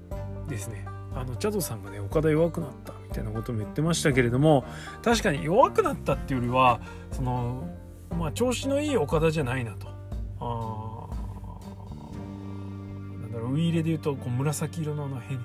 [0.46, 0.88] ンですね。
[1.16, 4.66] あのチャドさんがね岡田弱くなったみたいなことも言ってましたけれども
[5.04, 7.70] 確かに弱くなったっていうよりはその
[8.18, 9.88] まあ調子のいい岡田じゃないなと。
[10.40, 11.08] あ
[13.22, 15.38] なんだろうウイイレで言うとこう紫色のあの辺、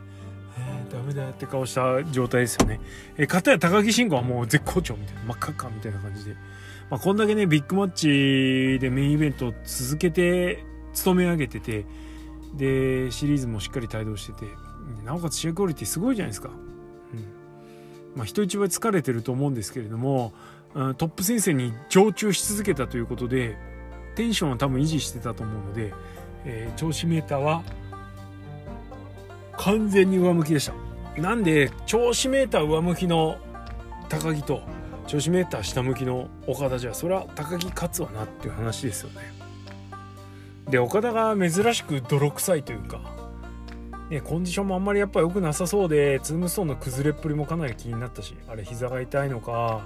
[0.90, 2.81] ダメだって顔した状態ですよね。
[3.16, 6.35] えー、片や高木慎吾はもう絶好調みたいな、真っ赤っかみたいな感じで。
[6.90, 11.85] まあ、こんだけね、ビッグマッチでメインイベントを続けて、務め上げてて、
[12.57, 14.46] で、シリーズもしっかり帯同してて、
[15.05, 16.48] なおかつ試合クオリティすごいじゃないですか。
[16.48, 18.16] うん。
[18.16, 20.33] まあ、人一倍疲れてると思うんですけれども、
[20.74, 23.57] うんトップ先生に常駐し続けたということで、
[24.16, 25.92] テンションは多分維持してたと思うので、
[26.44, 27.62] えー調子メーターは
[29.59, 31.21] 完全に上向きでした。
[31.21, 33.38] なんで調子メーター上向きの
[34.09, 34.62] 高木と
[35.07, 39.33] 調子メーター下向きの岡田じゃそれは高木勝つわなっていう話ですよね。
[40.71, 43.01] で岡田が珍しく泥臭いというか
[44.11, 49.83] ね、コンディションもあんまりやっぱ良くなさそうでツームストーンの崩れっぷりもかなり気になったしあれ膝が痛いのか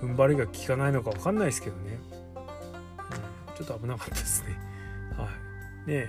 [0.00, 1.98] 踏ん張りが効かないのか分かんないですけどね、
[3.48, 4.58] うん、ちょっと危なかったですね。
[5.18, 5.28] は
[5.86, 5.86] い。
[5.86, 6.08] で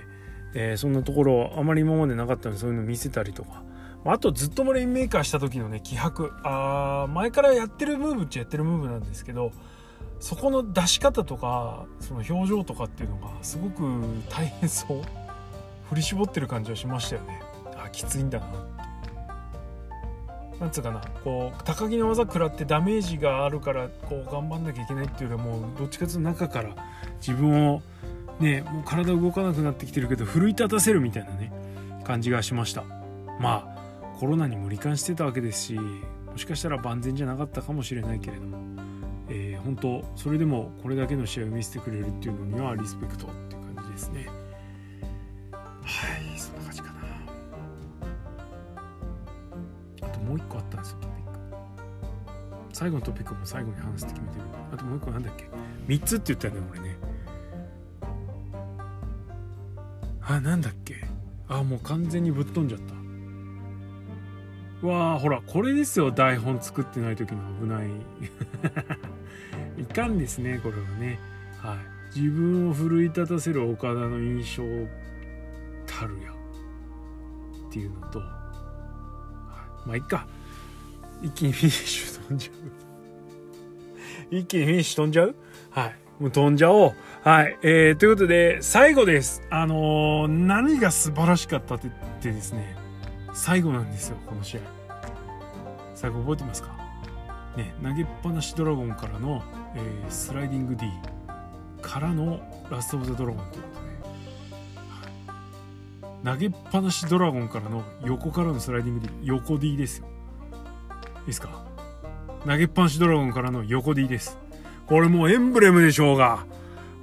[0.54, 3.62] えーそんなところあまり今までなかったのでそういうの見せたりとか。
[4.04, 6.32] まあとずっともレインメーカーした時のね気迫。
[6.42, 9.50] あー前からやってるムーブっちゃやってるムーブなんですけど
[10.20, 13.82] そこの出し方とかその表情とかっていうのがすごく
[14.28, 15.02] 大変そう。
[15.88, 17.42] 振り絞ってる感じはしましたよね。
[17.82, 18.46] あきついんだな。
[20.60, 21.00] なんつうかな。
[21.24, 26.74] こう高木の技食らってダメージがあるからこう頑張んなきゃいけないっていうよりはもうどっちかというと中から
[27.26, 27.82] 自分を
[28.40, 31.52] ねもう体動かなくなってきてるけど奮い立たせるみたいなね
[32.04, 32.84] 感じがしました。
[33.40, 38.58] まあコロナにも罹患してたわけですしもしかしたら万全じゃなかったかもしれないけれども、
[39.28, 44.26] えー、本当それでもこれだけの試合を見せてくれるっていうのにはリスペクトっていう感じですね。
[45.82, 46.98] はいそんな感じかな。
[50.02, 50.98] あともう一個あったんですよ
[52.72, 54.44] 最後のトピックも最後に話すって決めてる。
[54.72, 55.48] あともう一個なんだっけ
[55.86, 56.96] ？3つって言ったよね俺ね。
[60.26, 60.96] あなんだっけ？
[61.48, 62.94] あもう完全にぶっ飛んじゃった。
[64.86, 66.10] わあほらこれですよ。
[66.10, 67.86] 台本作ってない時の危ない。
[69.82, 71.18] いかんですねこれはね。
[71.58, 71.78] はい。
[72.18, 74.62] 自分を奮い立たせる岡田の印象
[75.86, 76.32] たるや。
[76.32, 76.34] っ
[77.72, 78.24] ていうのと、は
[79.84, 80.26] い、まあいっか。
[81.22, 82.52] 一気にフィニッシュ飛んじゃ
[84.30, 84.36] う。
[84.36, 85.34] 一気にフィニッシュ飛んじゃう？
[85.70, 85.96] はい。
[86.20, 86.92] もう飛んじゃおう。
[87.24, 87.56] はい。
[87.62, 89.42] えー、ということで、最後です。
[89.48, 92.76] あのー、何が素晴らしかったってってですね、
[93.32, 94.60] 最後なんですよ、この試合。
[95.94, 96.68] 最後覚えてますか？
[97.56, 99.42] ね、投げっぱなしドラゴンからの、
[99.74, 100.86] えー、スライディング D
[101.80, 103.80] からのラスト・オブ・ザ・ドラゴンということ
[106.26, 110.06] で、はい、投げっぱなしドラゴンからの横からのスライディング D 横 D ですよ。
[111.20, 111.64] いいですか？
[112.46, 114.36] 投げっぱなしドラゴンからの横 D です。
[114.86, 116.44] これもうエンブレムでしょうが。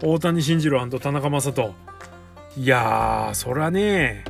[0.04, 1.76] 大谷慎次郎田中将人。
[2.58, 4.26] いやーそらね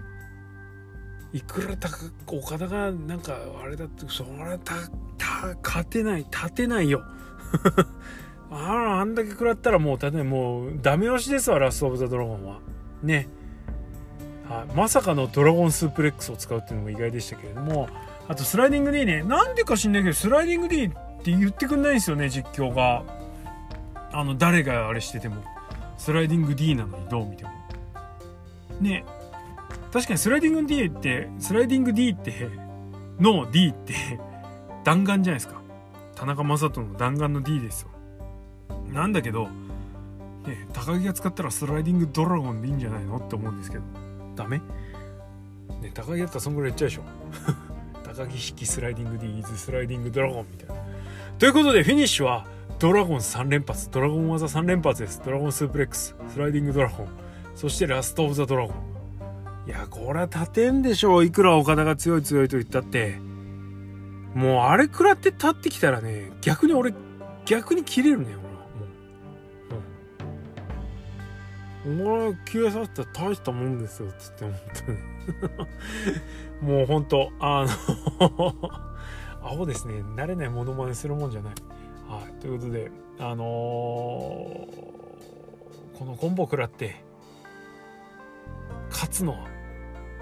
[1.34, 1.76] いくら
[2.28, 4.76] 岡田がなんかあれだってそりゃた
[5.18, 7.04] た勝てない立てないよ。
[8.52, 10.26] ああんだけ食らったらもう立てない。
[10.26, 12.60] もうダメ押しですわラスト・オブ・ザ・ドラゴンは。
[13.02, 13.30] ね。
[14.50, 17.88] は、まさかのドラゴンスープレックスを使うっていうのも意外でしたけれども。
[18.28, 19.24] あとスライディング D ね。
[19.24, 23.04] なんでか知んないけどスライディング D って言ってくんないんですよね実況が。
[24.12, 25.38] あの誰があれしてても。
[26.02, 27.52] スライディング D なのにどう見ても。
[28.82, 29.06] ね。
[29.94, 32.50] 確かにスライディング D ってスライディング D って
[33.20, 33.94] の D って
[34.84, 35.62] 弾丸じゃないですか。
[36.16, 37.90] 田中将人の弾丸の D ですよ。
[38.92, 39.48] なんだけど、
[40.48, 43.84] ね、高木が使ったらスライディングドラゴンでいいんじゃないのって思うんですけど。
[44.36, 44.58] ダメ？
[44.58, 47.04] ね高木だったらそんぐらい言っちゃうでしょ。
[48.04, 50.82] 高木式スライディング D イズスライディングドラゴンみたいな。
[51.38, 52.48] ということでフィニッシュは
[52.82, 55.22] ドラゴン3連発ドラゴン技3連発です。
[55.24, 57.10] ドラゴンスープレックススライディングドラゴン。
[57.54, 58.76] そしてラスト・オブ・ザ・ドラゴン。
[59.68, 61.24] いやこれは立てんでしょう。
[61.24, 63.20] いくら岡田が強い強いと言ったって。
[64.34, 66.92] もうあれ食らって立ってきたらね逆に俺
[67.46, 68.30] 逆に切れるね
[71.86, 72.10] 俺は。
[72.10, 74.64] もう、お前消えさせたら大したもんですよつって思って。
[76.66, 77.68] もうほんとあ
[78.20, 78.56] の
[79.44, 80.02] アホですね。
[80.16, 81.54] 慣れないものまねするもんじゃない、
[82.42, 86.96] ということで、あのー、このコンボ食らって
[88.90, 89.48] 勝つのは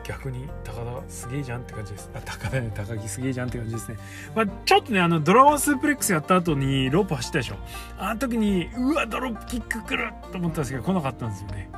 [0.03, 2.12] 逆に高田すげえじゃんって感じです。
[2.13, 3.97] あ高田ね高木すげえじゃんって感じですね。
[4.36, 7.55] まあ、ちょっとねあのドラゴンスープレックスやった後にロープ走ったでしょ。
[7.97, 11.69] あの時にうわドロップキック来ると思ったんですけど来なかったんですよね。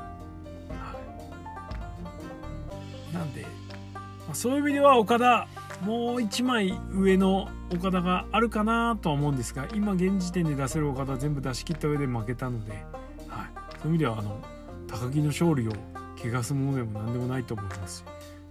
[3.13, 3.47] なんで、ま
[4.31, 5.47] あ、そういう意味では岡田
[5.81, 12.81] もう1枚上の岡田があるかなとは思うんですが今現時点で出せる岡田全部出し切った上で負けたので、はい、
[13.81, 14.39] そういう意味ではあの
[14.87, 15.71] 高木の勝利を
[16.17, 17.99] 汚すものでも何でもないと思います。
[17.99, 18.03] し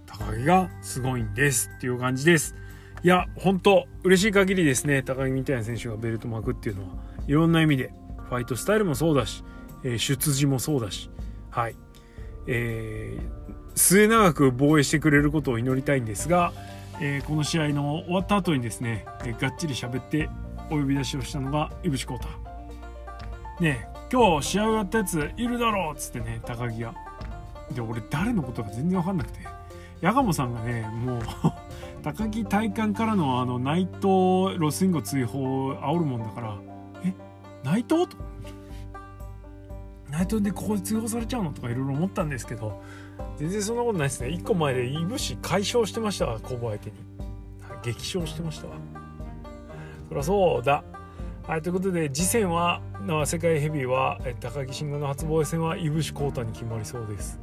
[0.05, 2.55] 高木がすごいんですっていう感じです。
[3.03, 5.01] いや本当嬉しい限りですね。
[5.01, 6.89] 高木みたいな選手がベルト巻くっていうのは
[7.27, 7.93] いろんな意味で
[8.29, 9.43] ファイトスタイルもそうだし、
[9.83, 11.09] え、出自もそうだし
[11.49, 11.75] はい。
[12.47, 16.51] えー、末永く防衛してくれることを祈りたいんですが
[17.03, 20.29] えー、この試合の終わった後にですね、えー、がっちり喋って
[20.69, 22.29] お呼び出しをしたのが井渕浩太。
[23.59, 26.93] ね今日試合終わったやついるだろうっつってね高木が。
[27.73, 29.39] で俺誰のことか全然分かんなくて。
[30.03, 31.21] 八鴨さんがねもう
[32.03, 36.57] 高木体幹からのあの内藤ロスインゴ追放煽るもんだから
[37.03, 37.13] え
[37.63, 38.17] 内藤と？
[40.09, 41.53] 内藤でここで追放されちゃうの？
[41.53, 42.81] とかいろいろ思ったんですけど
[43.37, 44.29] 全然そんなことないですね。
[44.29, 46.39] 1個前でいぶし解消してましたわ。
[46.39, 46.95] コボ相手に、
[47.83, 48.75] 激勝してましたわ。
[50.09, 50.83] そりゃそうだ。
[51.47, 52.81] はいということで次戦は
[53.25, 57.39] 世界ヘビーは高木慎吾の初防衛戦はいぶし浩太に決まりそうです。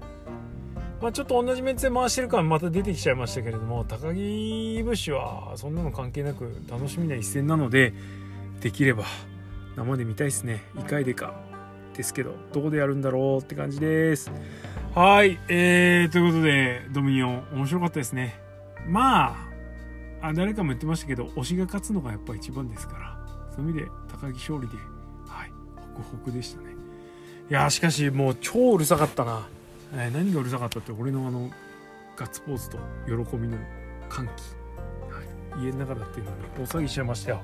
[1.02, 7.92] まあ、ちょっと同じメンツで回してるからまた出てきちゃいましたけれども高木いぶしはそんなの関係なく楽しみな一戦なので
[8.60, 9.04] できれば
[9.76, 10.62] 生で見たいですね。
[10.76, 11.34] 2回でか。
[11.94, 14.30] ですけどどこでやるんだろうって感じです。
[14.98, 18.36] はい、えー、ということでドミニオン面白かったですね。
[18.84, 19.26] ま
[20.20, 23.16] ああ誰かも言ってましたけど推しが勝つのがやっぱ一番ですから。
[23.54, 24.74] そういう意味で高木勝利で
[25.28, 26.70] はいホクホクでしたね。
[27.48, 29.46] いやしかしもう超うるさかったな、
[29.94, 31.48] えー、何がうるさかったって俺のあの
[32.16, 33.56] ガッツポーズと喜びの
[34.08, 34.32] 歓喜、
[35.54, 37.42] はい、家の中だっていうのに大騒ぎしちゃいましたよ。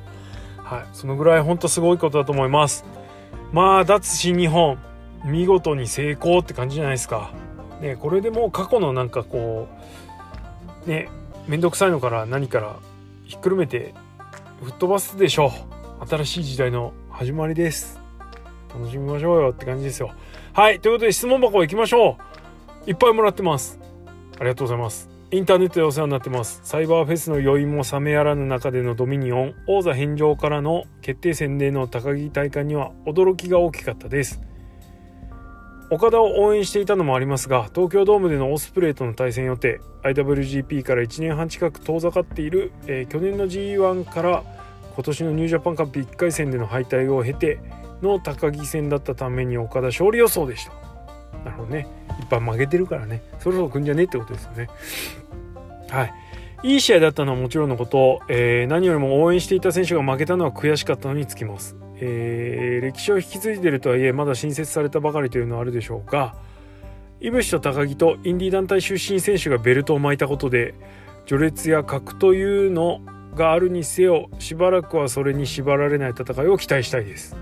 [0.56, 2.84] はいそのぐらい本当すごいことだと思います。
[3.52, 4.76] まあ脱新日本
[5.24, 7.43] 見事に成功って感じじゃないですか。
[7.84, 9.68] ねこれでもう過去のなんかこ
[10.86, 11.08] うね
[11.46, 12.76] 面倒くさいのから何から
[13.24, 13.94] ひっくるめて
[14.62, 15.52] 吹っ飛ばすでしょ
[16.00, 16.06] う。
[16.06, 18.00] 新しい時代の始まりです。
[18.74, 20.12] 楽しみましょうよって感じですよ。
[20.52, 22.18] はいということで質問箱行きましょ
[22.86, 22.90] う。
[22.90, 23.78] いっぱいもらってます。
[24.38, 25.08] ありがとうございます。
[25.30, 26.60] インターネットでお世話になってます。
[26.64, 29.54] サイバーフェスの余韻も冷めやらぬ中でのドミニオン。
[29.66, 34.40] 王座返上からの決定戦での高木大会には驚きが大きかったです。
[35.94, 44.42] 岡田を応援していたのもありますが東京ドームでのオスプレイとの対戦予定 IWGP から1年半近く遠ざかっている、えー、去年の G1 から
[44.96, 47.60] 今年のニュージャパンカップ1回戦での敗退を経て
[48.02, 50.72] の高木戦だったために岡田勝利予想でした。
[51.44, 51.86] なるほどね。
[52.20, 53.22] いっぱい負けてるからね。
[53.38, 54.68] そろそろ来んじゃねえってことですよね。
[55.90, 56.14] はい。
[56.64, 61.76] いい試合だったのはもちろんのこと、えー、何よりも応援していた選手が負けたのは悔しかったのにつきます。
[62.00, 66.34] えー、歴史を引き継いでるとはいえまだ新設されたばかりというのはあるでしょうが
[67.20, 70.74] いぶしと高木とインディ団体出身選手がベルトを巻いたことで
[71.26, 73.00] 序列や格というの
[73.34, 77.36] があるにせよしばらくはそれに縛られない戦いを期待したいです。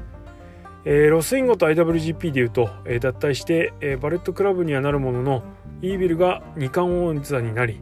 [0.84, 5.42] えー、ロスインゴと IWGP でいうと、えー、脱退して、えー、バレットクラブにはなるものの
[5.80, 7.80] イービルが2冠王座になり、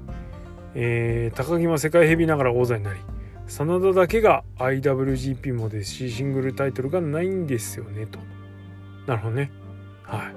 [0.74, 3.00] えー、鷹木は世界ヘビーながら王座になり
[3.50, 8.20] SANADAだけが IWGP もですしシングルタイトルがないんですよねと。
[9.08, 9.50] なるほどね。
[10.04, 10.34] はい。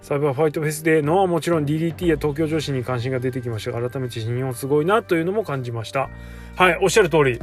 [0.00, 6.08] サイバーファイトフェスでのはもちろん DDT や東京女子に関心が出てきましたが改めて新日本すごいなというのも感じました。
[6.56, 7.38] はいおっしゃる通り。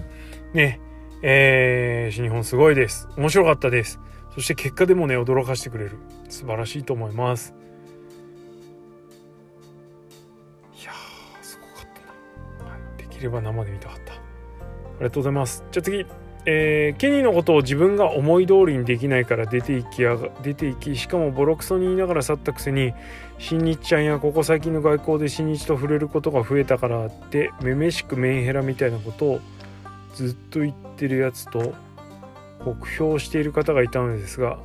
[0.53, 0.81] ね。
[1.21, 3.07] えー、新日本すごいです。
[3.17, 3.99] 面白かったです。
[4.33, 5.97] そして結果でもね驚かしてくれる。
[6.27, 7.60] 素晴らしいと思います。
[13.21, 14.13] れば生で見たかった。
[14.13, 14.17] あ
[14.99, 15.63] りがとうございます。
[15.71, 16.05] じゃあ次。
[16.45, 22.93] えー、ケニーのことを自分が思い通りにできないから出ていきやが出ていきしかもボロクソに言いながら去ったくせに
[23.37, 29.39] 新日ちゃんやここ最近の外交で新日と触れることが増えたからってめめしくメンヘラみたいなことを
[30.15, 31.75] ずっと言ってるやつと
[32.63, 34.57] 酷評している方がいたのですが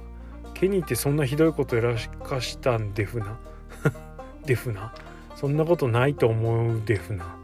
[0.55, 1.95] ケニーってそんなひどいことやら
[2.27, 3.39] かしたんデフな？
[4.47, 4.95] デフな？
[5.35, 7.37] そんなことないと思うデフな？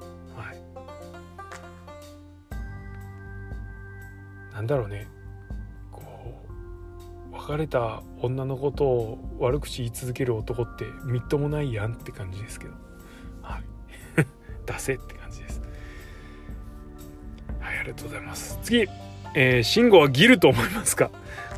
[4.52, 5.08] なんだろうね。
[5.90, 6.02] こ
[7.30, 12.72] う別れた女のことを悪口言い続ける男ってみっともないやんって感じですけど。
[13.42, 13.62] はい。
[14.66, 15.60] 出せって感じです。
[17.60, 18.58] はいありがとうございます。
[18.62, 18.86] 次。
[19.34, 21.10] えー、慎吾はギルと思いますか？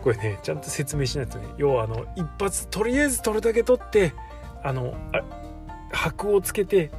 [0.02, 1.46] これねちゃんと説明しないとね。
[1.58, 4.14] 要はあの一発とりあえず取るだけ取って
[4.62, 5.22] あのあ
[5.92, 6.90] 箔をつけて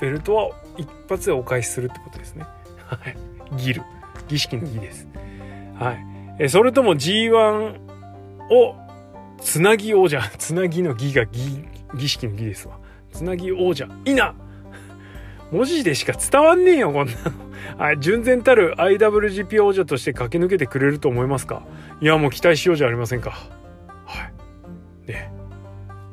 [0.00, 2.44] ベルトは一発でお返しするってことですね。
[2.84, 3.16] はい。
[3.56, 3.82] ギル。
[4.28, 5.08] 儀式の儀です。
[5.78, 5.98] はい。
[6.38, 7.78] えそれとも G1
[8.50, 8.74] を
[9.40, 12.78] つなぎ王者、 つなぎの儀が儀儀式の儀ですわ。
[13.12, 14.34] つなぎ王者、いな
[15.50, 17.20] 文字でしか伝わんねえよ、こんなの。
[17.78, 21.62] はい、純然たる IWGP 王者として駆け抜けてくれると思いますか？
[22.00, 23.30] いや、もう期待しようじゃありませんか。
[24.04, 24.28] は
[25.08, 25.10] い。
[25.10, 25.30] ね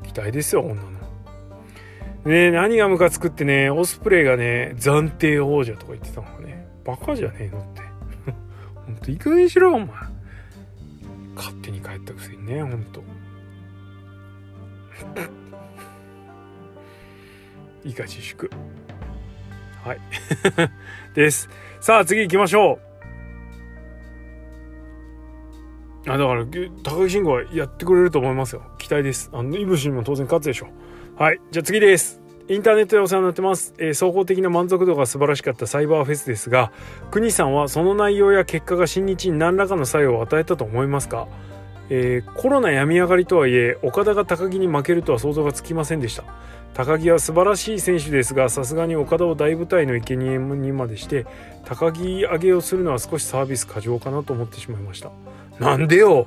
[0.04, 0.90] 期待ですよ、こんなの。
[2.26, 7.83] ね何がムカつくってね、オスプレイがね、暫定王者とか言ってたのがね、バカじゃねえのって。
[9.04, 9.88] といい加減にしろお前。
[11.36, 13.04] 勝手に帰ったくせにねほんと。
[17.84, 18.50] いいか自粛。
[19.84, 20.00] はい。
[21.14, 21.50] です。
[21.82, 22.80] さあ次行きましょ
[26.08, 26.10] う。
[26.10, 26.46] あだから
[26.84, 28.62] 高木慎吾はやってくれると思いますよ。
[28.78, 29.30] 期待です。
[29.34, 30.70] あのイブシにも当然勝つでしょ
[31.18, 31.42] はい。
[31.52, 32.23] じゃあ次です。
[32.50, 36.74] インターネットでお世話になってます、えー、総合的な満足度が素晴らしかったサイバーフェスですが
[37.10, 41.30] 国さんはその内容や結果が新日に何らかの作用を与えたと思いますか、
[41.90, 46.26] えー、コロナ病み上がりとはいえ岡田が高木に負けるとは想像がつきませんでした。
[46.74, 51.28] 高木は素晴らしい選手ですがさすがに岡田を大舞台の生贄にまでして
[51.66, 55.12] 高木上げをするのは少しサービス過剰かなと思ってしまいました。
[55.60, 56.26] なんでよ！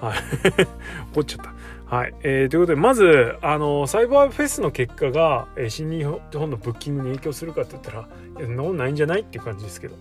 [0.00, 0.18] はい。
[1.12, 1.52] 怒っちゃった。
[1.86, 8.08] はい、えー、ということでまずあのサイバーフェスの結果が、えー、新日本のブッキングに影響するかって言ったら
[8.38, 9.96] いやそんなことないんじゃないっていう感じですけど。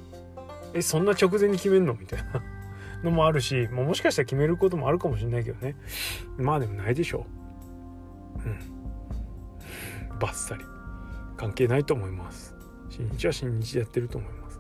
[0.74, 2.42] えそんな直前に決めるのみたいな。
[3.04, 5.76] のもあるし、まあ、もしかしたら決めることもあるかもしれないけどね。
[6.38, 7.26] まあでもないでしょ
[8.46, 8.48] う。
[8.48, 10.20] うん。
[10.20, 10.64] バッサリ。
[11.36, 12.56] 関係ないと思います。
[12.90, 14.60] 新日は新日でやってると思います。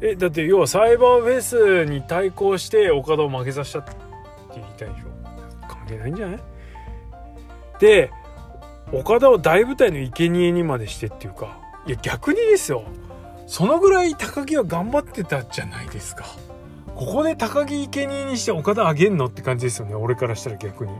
[0.00, 4.07] えだって要はサイバーフェスに対抗して岡田を負けさせたって
[4.60, 5.08] 言いたいでしょ。
[5.68, 6.40] 関係ないんじゃない？
[7.80, 8.10] で
[8.92, 12.84] 岡田を大舞台の生贄にまでしてっていうかいや逆にですよ。
[13.46, 16.26] そのぐらい高木は頑張ってたじゃないですか。
[16.94, 19.94] ここで高木生贄にして岡田あげんのって感じですよね。
[19.94, 20.92] 俺からしたら逆に、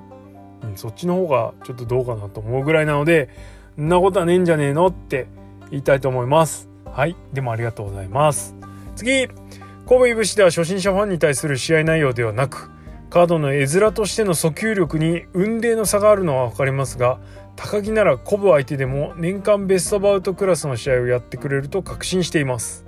[0.62, 3.28] うん、そっちの方がちょっとどうかなと思うぐらいなので
[3.76, 5.26] んなことはねえんじゃねえのって
[5.70, 6.68] 言いたいと思います。
[6.84, 7.16] はい。
[7.32, 8.54] でもありがとうございます。
[8.96, 9.26] 次。
[9.26, 12.70] 神戸いぶしでは初心者ファンに対する試合内容ではなく
[13.10, 17.18] カードの絵面としての訴求力に雲泥の差があるのは分かりますが
[17.56, 22.84] 高木ならコブ相手でも年間ベストバウトクラスの試合をやってくれると確信しています。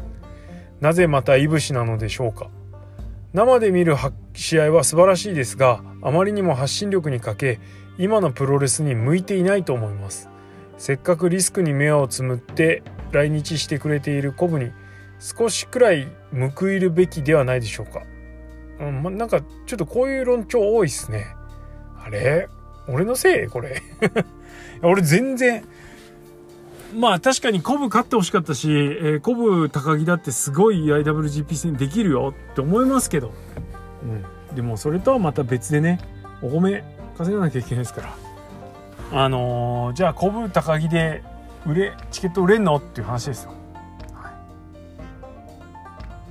[0.80, 2.48] なぜまたいぶしなのでしょうか？
[3.32, 3.96] 生で見る
[4.34, 7.60] 試合は素晴らしいですがあまりにも発信力に欠け
[7.98, 10.28] 今のプロレスに向いていないと思います。
[10.78, 14.70] せっかくリスクに目をつむって来日してくれているコブに
[15.18, 16.08] 少しくらい
[16.56, 18.02] 報いるべきではないでしょうか、
[18.80, 21.26] うんま、なんかちょっとこういう論調多いっすね
[22.02, 22.48] あれ？
[22.88, 23.46] 俺のせい？
[23.46, 23.82] これ？
[24.82, 25.64] 俺全然、
[26.94, 33.32] まあ確かにコブ勝ってほしかったし、えー、コブ高木だってすごい IWGP 戦できるよって思いますけど、
[34.02, 34.56] うん。
[34.56, 36.00] でもそれとはまた別でね、
[36.42, 36.82] お米
[37.18, 38.14] 稼がなきゃいけないですから。
[39.12, 41.22] あのー、じゃあコブ高木で
[41.66, 42.76] 売れ、チケット売れんの？
[42.76, 43.52] っていう話ですよ。
[44.14, 44.32] はい。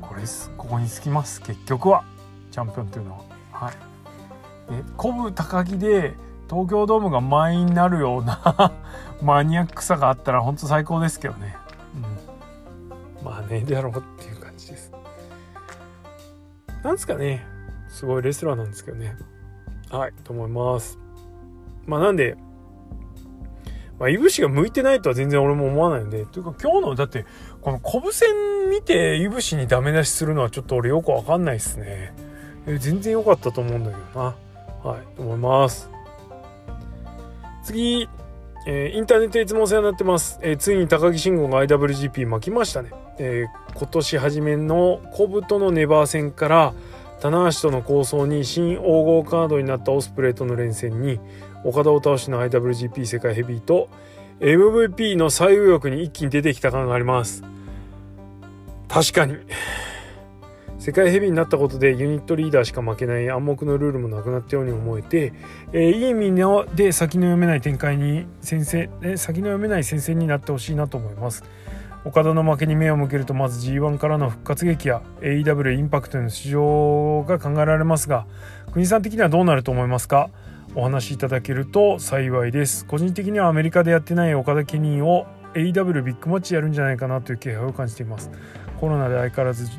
[0.02, 0.52] これです。
[0.58, 1.42] ここにつきます。
[1.42, 2.04] 結局は。
[2.60, 3.20] チャンピオンっていうのは。
[3.52, 3.74] はい。
[4.72, 6.14] で、コブ高木で、
[6.50, 8.74] 東京ドームが満員になるような
[9.22, 11.56] マニアックさがあったら本当最高ですけどね。
[13.22, 13.26] うん。
[13.26, 14.92] まあね、であろうっていう感じです。
[16.84, 17.46] なんですかね。
[17.88, 19.16] すごいレスラーなんですけどね。
[19.92, 20.98] はい、と思います。
[21.86, 22.36] まあなんで、
[24.00, 27.26] まあ、いぶしが向いてないとは全然俺も思わないので、というか今日の、だって、
[27.62, 32.29] このコブ戦見ていぶしにダメ出しするのはちょっと俺よくわかんないっすね。
[32.70, 34.36] え全然良かったと思うんだけどな。
[34.84, 35.90] はい、と思います。
[37.64, 38.08] 次、
[38.68, 40.40] えー、インターネットいつもお世話になってます。
[40.42, 42.92] えー、ついに高木慎吾が IWGP 巻きましたね。
[43.18, 46.74] えー、今年初めのコブとのネバー戦から
[47.20, 51.20] 棚橋との構想に新黄金カードになったオスプレイとの連戦に
[51.66, 53.90] 岡田を倒しの IWGP 世界ヘビーと
[54.40, 57.44] MVP の最右翼に一気に出てきた感があります。
[58.88, 59.36] 確かに。
[60.80, 65.34] 世界ヘビーになったことでユニットリーダーしか負けない暗黙のルールもなくなったように思えて、
[65.74, 66.34] えー、いい意味
[66.74, 71.44] で先の読めない展開に先生、え先の読めない先生になってほしいなと思います。
[72.06, 78.26] 岡田の負けに目を向けるとまず G1 からの復活劇や AEW インパクトへの出場が考えられますが
[78.72, 80.30] 国さん的にはどうなると思いますか？
[80.76, 82.86] お話しいただけると幸いです。
[82.86, 88.32] 個人的にはアメリカでやってない岡田ケニーを AEW ビッグマッチやるんじゃないかなという気配を感じています。
[88.80, 89.70] コロナで相変わらず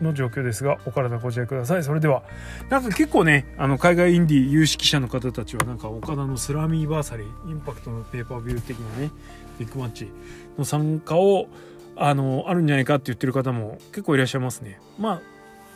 [0.00, 1.84] の状況ですが、お体ご自愛ください。
[1.84, 2.22] それでは、
[2.68, 9.10] なんか結構ね、あの、海外インディー有識者の方たちは、なんか岡田のスラミーバーサリー、インパクトのペーパービュー的なね、
[9.58, 10.10] ビッグマッチ
[10.58, 11.48] の参加を、
[11.96, 14.80] あの、あるんじゃないかって言ってる方も結構いらっしゃいますね。
[14.98, 15.20] まあ、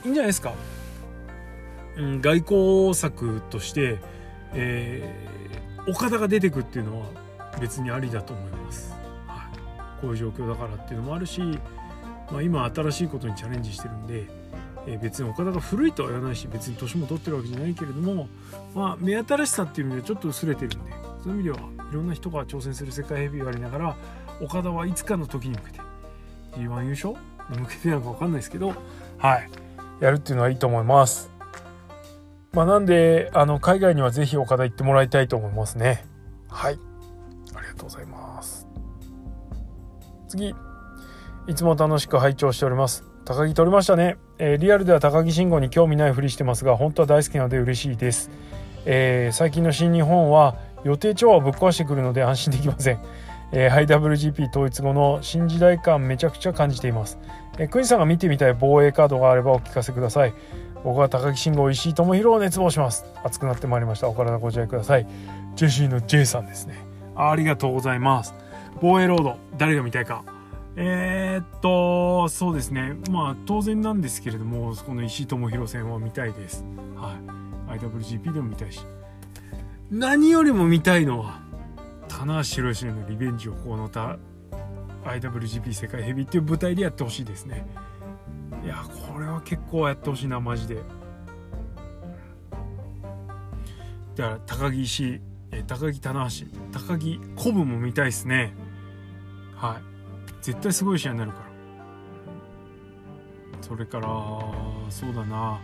[0.04, 0.54] いいんじゃないですか。
[1.96, 3.98] うん、外交策として、
[4.52, 7.06] えー、岡田が出てくっていうのは
[7.60, 8.92] 別にありだと思います。
[9.26, 10.00] はい。
[10.00, 11.40] こういう状況だからっていうのもあるし、
[12.30, 14.28] まあ、今新しいことにチャレンジしてるんで、
[14.86, 18.28] え、別に岡田が古いとは言わないし別に年も取ってるわけじゃないけれども、
[18.74, 21.58] まあ、目新しさっていう意味ではちょっと薄れてるんでそういう意味では
[21.90, 23.96] いろんな人が挑戦する世界ヘビーがありながら
[24.42, 25.80] 岡田はいつかの時に向けて
[26.56, 27.14] G1 優勝？
[27.50, 28.74] に向けてなのか分かんないですけど
[29.18, 29.50] はい
[30.00, 31.30] やるっていうのはいいと思います。
[32.52, 36.04] まあ、なんであの海外には是非岡田行ってもらいたいと思いますね。
[36.48, 36.78] はい
[37.54, 38.66] ありがとうございます。
[40.28, 40.54] 次
[41.46, 43.04] いつも楽しく拝聴しております。
[43.26, 44.16] 高木取りましたね。
[44.38, 48.30] えー、リアルでは高木慎吾に興味ないふりしてますが、本当は大好きなので嬉しいです。
[48.86, 52.98] えー、最近の新日本は予定調和をぶっ壊してくるので安心できません。
[53.52, 57.18] えー、IWGP 統一後の新時代感めちゃくちゃ感じています。
[57.58, 60.32] えー、クニさんが見てみたい防衛カードがあればお聞かせください。
[60.82, 63.04] 僕は高木慎吾、石井智弘を熱望します。
[63.22, 64.08] 熱くなってまいりました。
[64.08, 65.06] お体ご自愛ください。
[65.56, 66.74] ジェシーの J さんですね。
[67.14, 68.34] ありがとうございます。
[68.80, 70.24] 防衛ロード、誰が見たいか。
[70.76, 72.96] えー、っと、そうですね。
[73.10, 76.64] まあ、当然なんですけれども、この石井智弘戦は見たいです。
[76.96, 77.16] は
[77.70, 77.78] い。
[77.78, 78.80] IWGP でも見たいし。
[79.90, 81.40] 何よりも見たいのは、
[82.08, 84.18] 棚橋宏のリベンジをこのた
[85.04, 87.66] IWGP 世界ヘビーっていう舞台でやってほしいですね。
[88.64, 90.76] いや、これは結構やってほしいな、マジで。
[94.16, 95.20] だから、高木石
[95.52, 98.54] 井、高木棚橋、高木コブも見たいですね。
[99.54, 99.93] はい
[100.44, 101.46] 絶対すごい試合になるから。
[103.62, 104.06] それから
[104.90, 105.58] そうだな。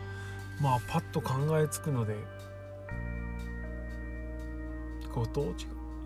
[0.59, 2.17] まあパッと考えつくので。
[5.15, 5.53] 後藤違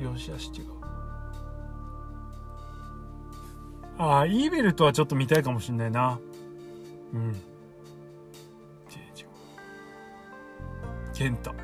[0.01, 0.05] う。
[0.11, 0.65] よしあし違う。
[3.97, 6.19] ああイーベルトはちょっと見たいかもしんないな。
[7.13, 7.31] うん。
[7.31, 7.37] 違う
[11.13, 11.55] 健太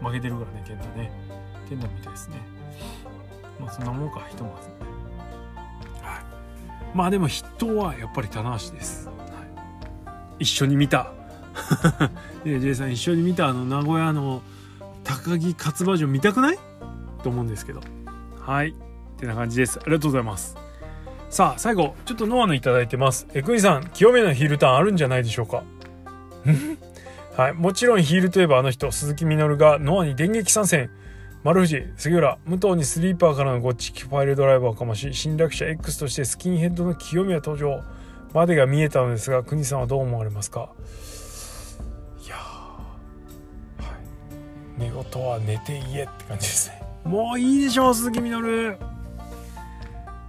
[0.00, 1.12] 負けてるからね健太ね。
[1.68, 2.51] 健太みたいですね。
[3.62, 4.68] まあそんなもんかひとまず。
[6.04, 6.22] はい。
[6.94, 9.12] まあでも筆頭はやっぱり棚橋です、は
[10.40, 11.12] い、一緒に見た。
[12.44, 14.42] で J さん一緒に見たあの名古屋の
[15.04, 16.58] 高木勝馬城見たくない？
[17.22, 17.80] と思うんですけど。
[18.40, 18.70] はい。
[18.70, 18.74] っ
[19.18, 19.78] てな感じです。
[19.78, 20.56] ありがとうございます。
[21.30, 23.26] さあ最後ちょっとノアのいただいてます。
[23.32, 25.62] えくにさん清めのヒールターンあるんじゃないでしょうか。
[27.36, 30.90] はい、もちろんヒールといえばあの人鈴木みのるがノアに電撃参戦
[31.44, 37.82] 丸藤杉浦武藤にスリーパーからのゴッチキファイルドライバーをかまし侵略者 X としてスキンヘッドの清宮登場。
[38.32, 40.70] までが見えたのですが国さんはどう思われますか？
[42.24, 42.86] いやは
[44.78, 44.80] い。
[44.80, 46.80] 寝言は寝て言えって感じですね。
[47.04, 48.78] もういいでしょう鈴木みのる。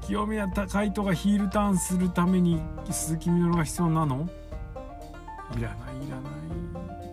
[0.01, 2.59] 清宮海斗がヒールターンするために
[2.89, 4.27] 鈴木みのるが必要なの？
[5.55, 6.29] いらないいらな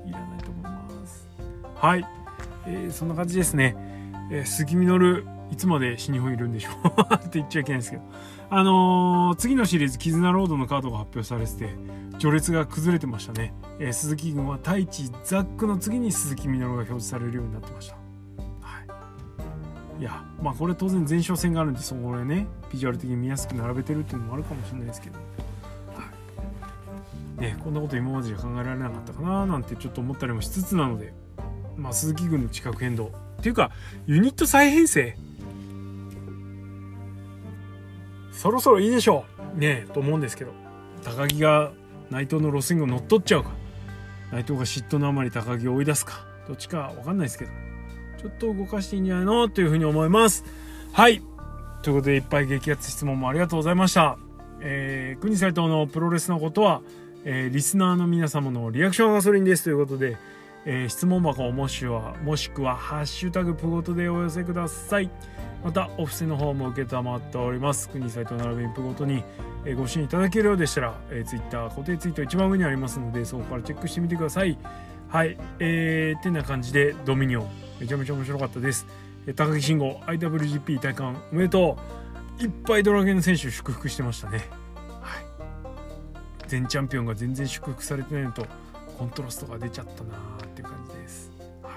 [0.07, 0.09] い。
[0.09, 1.28] いらないと思います。
[1.76, 2.05] はい、
[2.66, 3.76] えー、そんな感じですね、
[4.31, 8.03] えー、杉みのるいつまで新日本いるんでしょう って言っちゃいけないんですけど。
[8.53, 11.76] あのー、次のシリーズ「絆ロード」のカードが発表されてて
[12.18, 17.95] 序列が崩れてましたね、えー、鈴木軍は太一ザックの次に鈴木みのるが表示されるようになってました。
[17.95, 18.01] は
[19.99, 20.01] い。
[20.01, 25.18] いやまあこれ当然前哨戦があるんでそこでねビジュアル的に見やすく並べてるっていうのもあるかもしれないですけど。
[27.41, 31.14] ね、こんなこと今までじゃ考えられなかったかななんてちょっと思ったりもしつつなので、
[31.81, 33.07] まあ、鈴木軍の地殻変動。
[33.07, 33.70] っていうか
[34.07, 35.16] ユニット再編成。
[38.33, 39.24] そろそろいいでしょ
[39.57, 39.59] う。
[39.59, 40.53] ねえと思うんですけど。
[41.05, 41.72] 高木が
[42.11, 43.51] 内藤のロスイングを乗っ取っちゃうか。
[44.31, 46.24] 内藤が嫉妬のあまり高木を追い出すか。
[46.47, 47.51] どっちか分かんないですけど。
[48.18, 49.49] ちょっと動かしていいんじゃないの？
[49.49, 50.45] というふうに思います。
[50.93, 51.22] はい。
[51.83, 54.18] ということでいっぱい激アツ質問もありがとうございました。
[54.61, 56.83] えー、国斎藤のプロレスのことは
[57.22, 59.64] えー、リスナーの皆様のリアクションガソリンです。
[59.64, 60.16] ということで、
[60.66, 65.11] えー、質問箱もしくはもしくはハッシュタグプゴトでお寄せください。
[65.64, 67.88] またお布施の方も承っております。
[67.88, 69.22] 国サイト並びにプゴトに、
[69.64, 74.58] えー、ご支援いただけるようでしたら、えー、ツイッター固定ツイート一番上にありますのでそこからチェックしてみてください。
[75.08, 75.36] はい。
[75.58, 77.50] えー、ってな感じでドミニオン。
[77.80, 78.86] めちゃめちゃ面白かったです、
[79.26, 81.78] えー、高木慎吾 IWGP 体感おめでと
[82.38, 82.42] う。
[82.42, 84.38] いっぱいドラゲン選手祝福してましたね。
[85.00, 85.24] はい。
[86.48, 88.46] 全チャンピオンが全然祝福されてないのと
[89.01, 91.32] コントラストが出ちゃったなーっていう感じです。
[91.62, 91.72] はい。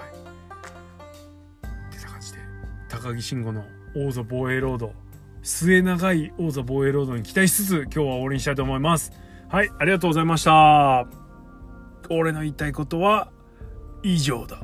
[1.88, 2.38] ってな感じで
[2.90, 3.64] 高木慎吾の
[3.96, 4.92] 王座防衛ロード
[5.40, 9.10] 末長い王座防衛ロードに期待しつつ今日は終わりにしたいと思います。
[9.48, 11.06] はい、ありがとうございました。
[12.10, 13.32] 俺の言いたいことは
[14.02, 14.60] 以上だ。